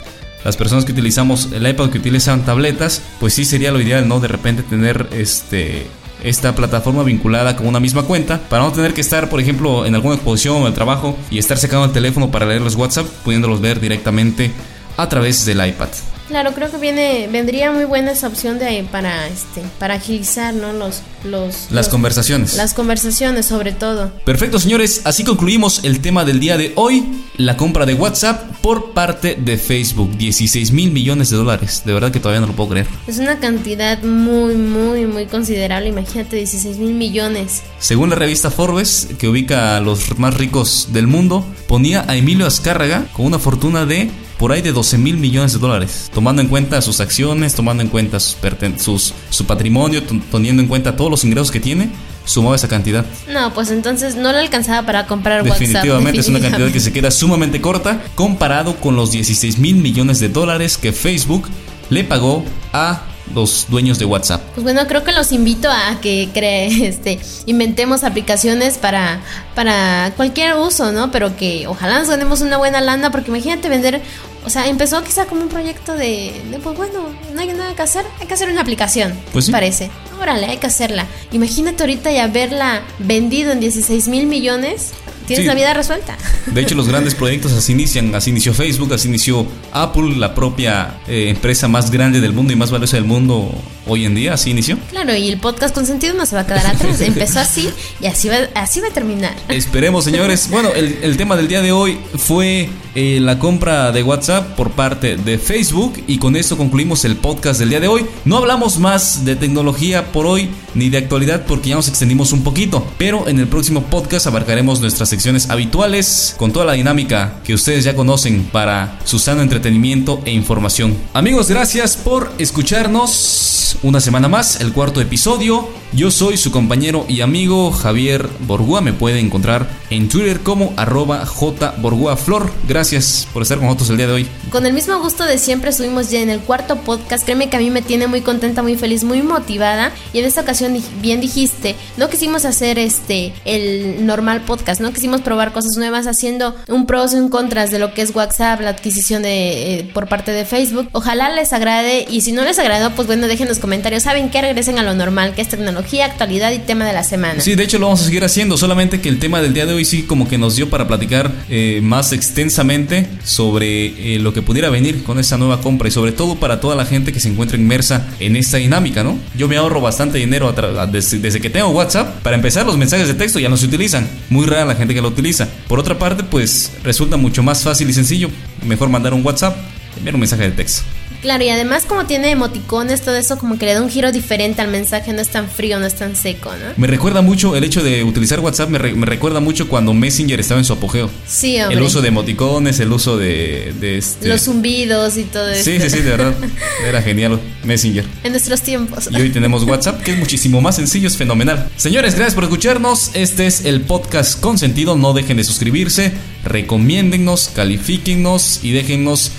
las 0.44 0.57
personas 0.57 0.85
que 0.85 0.92
utilizamos 0.92 1.50
el 1.52 1.66
iPad, 1.66 1.90
que 1.90 1.98
utilizan 1.98 2.44
tabletas, 2.44 3.02
pues 3.20 3.35
sí 3.35 3.44
sería 3.44 3.72
lo 3.72 3.81
ideal, 3.81 4.09
¿no? 4.09 4.20
De 4.20 4.28
repente 4.28 4.62
tener 4.62 5.09
este 5.12 5.87
esta 6.22 6.55
plataforma 6.55 7.02
vinculada 7.02 7.57
con 7.57 7.66
una 7.66 7.81
misma 7.81 8.05
cuenta 8.05 8.40
para 8.48 8.62
no 8.62 8.70
tener 8.70 8.94
que 8.94 9.00
estar, 9.00 9.28
por 9.28 9.40
ejemplo, 9.40 9.85
en 9.87 9.94
alguna 9.94 10.14
exposición 10.14 10.62
o 10.62 10.68
el 10.68 10.74
trabajo 10.74 11.16
y 11.31 11.38
estar 11.38 11.59
sacando 11.59 11.87
el 11.87 11.92
teléfono 11.92 12.31
para 12.31 12.46
leer 12.46 12.62
los 12.62 12.76
WhatsApp, 12.76 13.07
pudiéndolos 13.24 13.61
ver 13.61 13.81
directamente 13.81 14.52
a 14.96 15.09
través 15.09 15.44
del 15.44 15.66
iPad. 15.66 15.88
Claro, 16.33 16.55
creo 16.55 16.71
que 16.71 16.79
viene 16.79 17.29
vendría 17.31 17.73
muy 17.73 17.85
buena 17.85 18.12
esa 18.12 18.27
opción 18.27 18.59
de 18.59 18.87
para 18.90 19.29
este 19.29 19.61
para 19.79 19.97
agilizar, 19.97 20.55
¿no? 20.55 20.73
Los 20.73 21.03
los 21.25 21.71
las 21.71 21.90
conversaciones. 21.90 22.57
Las 22.57 22.73
conversaciones 22.73 23.45
sobre 23.45 23.73
todo. 23.73 24.11
Perfecto, 24.25 24.59
señores, 24.59 25.03
así 25.05 25.25
concluimos 25.25 25.85
el 25.85 26.01
tema 26.01 26.25
del 26.25 26.40
día 26.40 26.57
de 26.57 26.73
hoy, 26.77 27.05
la 27.37 27.59
compra 27.59 27.85
de 27.85 27.92
WhatsApp 27.92 28.51
por 28.62 28.92
parte 28.92 29.37
de 29.38 29.59
Facebook, 29.59 30.16
16 30.16 30.73
mil 30.73 30.90
millones 30.90 31.29
de 31.29 31.37
dólares. 31.37 31.83
De 31.85 31.92
verdad 31.92 32.11
que 32.11 32.18
todavía 32.18 32.40
no 32.40 32.47
lo 32.47 32.55
puedo 32.55 32.71
creer. 32.71 32.87
Es 33.07 33.18
una 33.18 33.38
cantidad 33.38 34.03
muy 34.03 34.55
muy 34.55 35.05
muy 35.05 35.27
considerable, 35.27 35.90
imagínate 35.90 36.37
16 36.37 36.79
mil 36.79 36.95
millones. 36.95 37.62
Según 37.79 38.09
la 38.09 38.16
revista 38.16 38.51
Forbes, 38.51 39.11
que 39.18 39.29
ubica 39.29 39.77
a 39.77 39.83
los 39.83 40.18
más 40.18 40.33
ricos 40.33 40.88
del 40.95 41.09
mundo, 41.09 41.45
ponía 41.68 42.07
a 42.09 42.16
Emilio 42.16 42.47
Azcárraga 42.47 43.05
con 43.12 43.27
una 43.27 43.38
fortuna 43.38 43.85
de 43.85 44.11
por 44.38 44.53
ahí 44.53 44.62
de 44.62 44.73
12 44.73 44.99
mil 44.99 45.16
millones 45.16 45.53
de 45.53 45.59
dólares, 45.59 46.11
tomando 46.14 46.42
en 46.42 46.49
cuenta 46.49 46.81
sus 46.83 47.01
acciones, 47.01 47.55
tomando 47.55 47.83
en 47.83 47.88
cuenta 47.88 48.18
sus, 48.21 49.14
su 49.31 49.47
patrimonio, 49.47 50.03
teniendo 50.31 50.62
en 50.62 50.68
cuenta 50.68 50.97
todos 50.97 51.11
los 51.11 51.25
ingresos 51.25 51.51
que 51.51 51.61
tiene, 51.61 51.90
sumaba 52.25 52.57
esa 52.57 52.68
cantidad. 52.68 53.05
No, 53.29 53.53
pues 53.55 53.71
entonces 53.71 54.16
no 54.16 54.33
le 54.33 54.38
alcanzaba 54.38 54.87
para 54.87 55.07
comprar 55.07 55.45
definitivamente, 55.45 56.18
WhatsApp. 56.18 56.21
es 56.21 56.29
una 56.29 56.40
cantidad 56.40 56.71
que 56.71 56.81
se 56.81 56.92
queda 56.92 57.11
sumamente 57.11 57.61
corta 57.61 58.03
comparado 58.14 58.77
con 58.77 58.97
los 58.97 59.11
16 59.12 59.59
mil 59.59 59.77
millones 59.77 60.21
de 60.21 60.29
dólares 60.29 60.77
que 60.77 60.92
Facebook 60.92 61.49
le 61.90 62.05
pagó 62.05 62.45
a 62.73 63.03
los 63.35 63.66
dueños 63.68 63.99
de 63.99 64.05
WhatsApp. 64.05 64.42
Pues 64.55 64.62
bueno, 64.62 64.87
creo 64.87 65.05
que 65.05 65.12
los 65.12 65.33
invito 65.33 65.71
a 65.71 66.01
que 66.01 66.29
cree, 66.33 66.66
este, 66.88 67.18
inventemos 67.47 68.05
aplicaciones 68.05 68.79
para, 68.79 69.21
para 69.55 70.12
cualquier 70.16 70.57
uso, 70.57 70.92
¿no? 70.92 71.11
Pero 71.11 71.37
que 71.37 71.66
ojalá 71.66 71.99
nos 71.99 72.09
ganemos 72.09 72.40
una 72.40 72.59
buena 72.59 72.81
lana, 72.81 73.11
porque 73.11 73.31
imagínate 73.31 73.68
vender, 73.68 74.01
o 74.45 74.51
sea, 74.51 74.66
empezó 74.68 75.03
quizá 75.03 75.27
como 75.27 75.42
un 75.42 75.49
proyecto 75.49 75.95
de, 75.95 76.33
pues 76.62 76.77
bueno, 76.77 77.09
no 77.35 77.40
hay 77.40 77.49
nada 77.49 77.75
que 77.75 77.83
hacer, 77.83 78.05
hay 78.21 78.27
que 78.27 78.35
hacer 78.35 78.51
una 78.51 78.61
aplicación, 78.61 79.12
pues 79.33 79.51
parece. 79.51 79.90
Órale, 80.21 80.47
hay 80.47 80.59
que 80.59 80.68
hacerla. 80.68 81.07
Imagínate 81.33 81.83
ahorita 81.83 82.12
ya 82.12 82.25
haberla 82.25 82.83
vendido 83.01 83.51
en 83.51 83.59
16 83.59 84.07
mil 84.07 84.27
millones 84.27 84.92
tienes 85.27 85.47
la 85.47 85.55
vida 85.55 85.75
resuelta. 85.75 86.17
De 86.47 86.61
hecho, 86.61 86.75
los 86.75 86.89
grandes 86.89 87.15
proyectos 87.15 87.53
así 87.53 87.73
inician. 87.73 88.15
Así 88.15 88.31
inició 88.31 88.55
Facebook, 88.55 88.93
así 88.93 89.09
inició 89.09 89.47
Apple, 89.73 90.17
la 90.17 90.35
propia 90.35 91.01
eh, 91.07 91.29
empresa 91.29 91.69
más 91.69 91.91
grande 91.91 92.21
del 92.21 92.33
mundo 92.33 92.53
y 92.53 92.57
más 92.57 92.71
valiosa 92.71 92.97
del 92.97 93.05
mundo 93.05 93.51
hoy 93.92 94.07
en 94.07 94.14
día. 94.14 94.35
Así 94.35 94.50
inició. 94.50 94.78
Claro, 94.90 95.14
y 95.14 95.28
el 95.28 95.38
podcast 95.38 95.74
con 95.74 95.87
sentido 95.87 96.14
no 96.14 96.26
se 96.26 96.35
va 96.35 96.42
a 96.42 96.46
quedar 96.46 96.66
atrás. 96.66 97.00
Empezó 97.00 97.40
así 97.40 97.70
y 98.00 98.07
así 98.07 98.28
va, 98.28 98.37
así 98.55 98.81
va 98.81 98.88
a 98.88 98.92
terminar. 98.92 99.35
Esperemos, 99.48 100.05
señores. 100.05 100.48
Bueno, 100.50 100.70
el, 100.74 101.16
tema 101.16 101.37
del 101.37 101.48
día 101.48 101.61
de 101.62 101.72
hoy 101.72 101.98
fue 102.16 102.68
eh, 102.94 103.18
la 103.20 103.38
compra 103.38 103.92
de 103.92 104.02
WhatsApp 104.02 104.57
por 104.57 104.70
parte 104.70 105.16
de 105.16 105.38
Facebook. 105.38 106.02
Y 106.07 106.18
con 106.18 106.37
esto 106.37 106.57
concluimos 106.57 107.05
el 107.05 107.16
podcast 107.16 107.61
del 107.61 107.68
día 107.68 107.81
de 107.81 107.88
hoy. 107.88 108.07
No 108.24 108.38
hablamos 108.38 108.78
más 108.78 109.24
de 109.24 109.37
tecnología 109.37 110.12
por 110.12 110.26
hoy 110.26 110.48
ni 110.74 110.88
de 110.88 110.98
actualidad 110.98 111.44
porque 111.46 111.70
ya 111.70 111.76
nos 111.76 111.88
extendimos 111.88 112.33
un 112.33 112.42
poquito. 112.42 112.87
Pero 112.98 113.28
en 113.28 113.38
el 113.38 113.46
próximo 113.46 113.83
podcast 113.85 114.26
abarcaremos 114.26 114.81
nuestras 114.81 115.09
secciones 115.09 115.50
habituales 115.50 116.35
con 116.38 116.52
toda 116.52 116.64
la 116.64 116.72
dinámica 116.72 117.40
que 117.44 117.55
ustedes 117.55 117.85
ya 117.85 117.94
conocen 117.94 118.44
para 118.52 118.98
su 119.05 119.18
sano 119.18 119.42
entretenimiento 119.42 120.20
e 120.24 120.33
información. 120.33 120.96
Amigos, 121.12 121.48
gracias 121.48 121.96
por 121.96 122.33
escucharnos. 122.38 123.78
Una 123.83 124.01
semana 124.01 124.29
más, 124.29 124.61
el 124.61 124.73
cuarto 124.73 125.01
episodio. 125.01 125.68
Yo 125.92 126.11
soy 126.11 126.37
su 126.37 126.51
compañero 126.51 127.05
y 127.09 127.21
amigo 127.21 127.73
Javier 127.73 128.29
Borgua. 128.47 128.81
Me 128.81 128.92
puede 128.92 129.18
encontrar 129.18 129.68
en 129.90 130.09
Twitter 130.09 130.40
como 130.40 130.73
arroba 130.77 131.27
jborguaflor. 131.27 132.51
Gracias 132.68 133.27
por 133.33 133.42
estar 133.42 133.59
con 133.59 133.66
nosotros 133.66 133.90
el 133.90 133.97
día 133.97 134.07
de 134.07 134.12
hoy. 134.12 134.29
Con 134.53 134.67
el 134.67 134.75
mismo 134.75 134.99
gusto 135.01 135.25
de 135.25 135.38
siempre 135.38 135.73
subimos 135.73 136.11
ya 136.11 136.21
en 136.21 136.29
el 136.29 136.41
cuarto 136.41 136.77
podcast. 136.77 137.25
Créeme 137.25 137.49
que 137.49 137.57
a 137.57 137.59
mí 137.59 137.71
me 137.71 137.81
tiene 137.81 138.07
muy 138.07 138.21
contenta, 138.21 138.62
muy 138.62 138.77
feliz, 138.77 139.03
muy 139.03 139.23
motivada. 139.23 139.93
Y 140.12 140.19
en 140.19 140.27
esta 140.27 140.43
ocasión, 140.43 140.77
bien 141.01 141.23
dijiste, 141.23 141.75
no 141.97 142.11
quisimos 142.11 142.45
hacer 142.45 142.79
este 142.79 143.33
el 143.47 144.05
normal 144.05 144.43
podcast, 144.43 144.83
no 144.83 144.93
quisimos 144.93 145.23
probar 145.23 145.55
cosas 145.55 145.79
nuevas 145.79 146.07
haciendo 146.07 146.55
un 146.69 146.85
pros 146.85 147.15
y 147.15 147.17
un 147.17 147.31
contras 147.31 147.71
de 147.71 147.79
lo 147.79 147.95
que 147.95 148.03
es 148.03 148.15
WhatsApp, 148.15 148.61
la 148.61 148.69
adquisición 148.69 149.23
de 149.23 149.79
eh, 149.79 149.91
por 149.95 150.07
parte 150.07 150.33
de 150.33 150.45
Facebook. 150.45 150.87
Ojalá 150.93 151.35
les 151.35 151.55
agrade 151.55 152.05
y 152.11 152.21
si 152.21 152.33
no 152.33 152.45
les 152.45 152.59
agradó, 152.59 152.91
pues 152.91 153.07
bueno, 153.07 153.29
dejen 153.29 153.49
los 153.49 153.59
comentarios. 153.59 154.03
¿Saben 154.03 154.29
qué? 154.29 154.43
Regresen 154.43 154.79
a 154.79 154.83
lo 154.83 154.93
normal, 154.93 155.35
que 155.35 155.41
es 155.41 155.49
tecnología, 155.49 156.05
actualidad 156.05 156.53
y 156.53 156.59
tema 156.59 156.85
de 156.85 156.93
la 156.93 157.05
semana. 157.05 157.41
Sí, 157.41 157.55
de 157.55 157.62
hecho 157.62 157.79
lo 157.79 157.87
vamos 157.87 158.03
a 158.03 158.05
seguir 158.05 158.23
haciendo, 158.23 158.59
solamente 158.59 159.01
que 159.01 159.09
el 159.09 159.19
tema 159.19 159.41
del 159.41 159.55
día 159.55 159.65
de 159.65 159.73
hoy 159.73 159.87
sí 159.87 160.03
como 160.03 160.29
que 160.29 160.37
nos 160.37 160.57
dio 160.57 160.69
para 160.69 160.87
platicar 160.87 161.33
eh, 161.49 161.81
más 161.83 162.12
extensamente 162.12 163.09
sobre 163.25 164.17
eh, 164.17 164.19
lo 164.19 164.35
que 164.35 164.41
pudiera 164.42 164.70
venir 164.70 165.02
con 165.05 165.18
esta 165.18 165.37
nueva 165.37 165.61
compra 165.61 165.88
y 165.88 165.90
sobre 165.90 166.12
todo 166.12 166.37
para 166.37 166.61
toda 166.61 166.76
la 166.76 166.85
gente 166.85 167.12
que 167.12 167.20
se 167.20 167.28
encuentra 167.28 167.57
inmersa 167.57 168.09
en 168.20 168.37
esta 168.37 168.59
dinámica, 168.59 169.02
¿no? 169.02 169.18
Yo 169.37 169.48
me 169.48 169.57
ahorro 169.57 169.81
bastante 169.81 170.18
dinero 170.18 170.52
desde, 170.90 171.18
desde 171.18 171.40
que 171.40 171.50
tengo 171.50 171.68
WhatsApp. 171.68 172.22
Para 172.22 172.37
empezar, 172.37 172.66
los 172.66 172.76
mensajes 172.76 173.09
de 173.09 173.14
texto 173.14 173.38
ya 173.38 173.48
no 173.48 173.57
se 173.57 173.66
utilizan. 173.66 174.09
Muy 174.31 174.46
rara 174.46 174.64
la 174.64 174.74
gente 174.74 174.94
que 174.94 175.02
lo 175.02 175.09
utiliza. 175.09 175.48
Por 175.68 175.78
otra 175.78 175.98
parte, 175.98 176.24
pues 176.24 176.72
resulta 176.83 177.16
mucho 177.16 177.42
más 177.42 177.62
fácil 177.62 177.88
y 177.90 177.92
sencillo. 177.92 178.31
Mejor 178.66 178.88
mandar 178.88 179.14
un 179.14 179.24
WhatsApp, 179.24 179.57
enviar 180.03 180.15
un 180.15 180.21
mensaje 180.21 180.43
de 180.43 180.51
texto. 180.51 180.83
Claro, 181.23 181.45
y 181.45 181.51
además 181.51 181.85
como 181.87 182.05
tiene 182.05 182.33
emoticones, 182.33 183.03
todo 183.03 183.15
eso 183.15 183.38
como 183.38 183.57
que 183.57 183.65
le 183.65 183.75
da 183.75 183.83
un 183.83 183.88
giro 183.88 184.11
diferente 184.11 184.61
al 184.61 184.69
mensaje, 184.69 185.12
no 185.12 185.21
es 185.21 185.29
tan 185.29 185.49
frío, 185.49 185.79
no 185.79 185.87
es 185.87 185.95
tan 185.95 186.17
seco, 186.17 186.51
¿no? 186.51 186.73
Me 186.77 186.88
recuerda 186.88 187.23
mucho 187.23 187.55
el 187.55 187.62
hecho 187.62 187.85
de 187.85 188.03
utilizar 188.03 188.41
WhatsApp, 188.41 188.69
me, 188.69 188.79
recuerda 188.79 189.38
mucho 189.38 189.69
cuando 189.69 189.95
Messenger 189.95 190.41
estaba 190.41 190.59
en 190.59 190.65
su 190.65 190.73
apogeo. 190.73 191.09
Sí, 191.25 191.61
hombre. 191.61 191.79
El 191.79 191.85
uso 191.85 192.03
de 192.03 192.09
emoticones, 192.09 192.81
el 192.81 192.93
uso 192.93 193.17
de... 193.17 193.73
este... 193.81 194.27
Los 194.27 194.43
zumbidos 194.43 195.17
y 195.17 195.23
todo 195.23 195.49
eso. 195.49 195.62
Sí, 195.62 195.79
sí, 195.79 195.91
sí, 195.91 196.01
de 196.01 196.11
verdad. 196.11 196.35
Era 196.85 197.01
genial 197.01 197.41
Messenger. 197.62 198.05
En 198.25 198.33
nuestros 198.33 198.61
tiempos. 198.62 199.09
Y 199.12 199.15
hoy 199.15 199.31
tenemos 199.31 199.62
WhatsApp, 199.62 200.03
que 200.03 200.11
es 200.11 200.19
muchísimo 200.19 200.61
más 200.61 200.75
sencillo, 200.75 201.07
es 201.07 201.17
fenomenal. 201.17 201.69
Señores, 201.77 202.17
gracias 202.17 202.35
por 202.35 202.43
escucharnos. 202.43 203.12
Este 203.15 203.47
es 203.47 203.65
el 203.65 203.83
podcast 203.83 204.41
con 204.41 204.59
sentido. 204.59 204.97
No 204.97 205.12
dejen 205.12 205.37
de 205.37 205.45
suscribirse, 205.45 206.11
recomiéndennos, 206.45 207.53
califíquennos 207.55 208.59
y 208.65 208.73
déjennos 208.73 209.31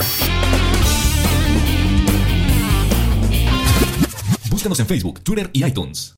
Búscanos 4.50 4.78
en 4.80 4.86
Facebook, 4.86 5.22
Twitter 5.22 5.48
y 5.54 5.64
iTunes. 5.64 6.14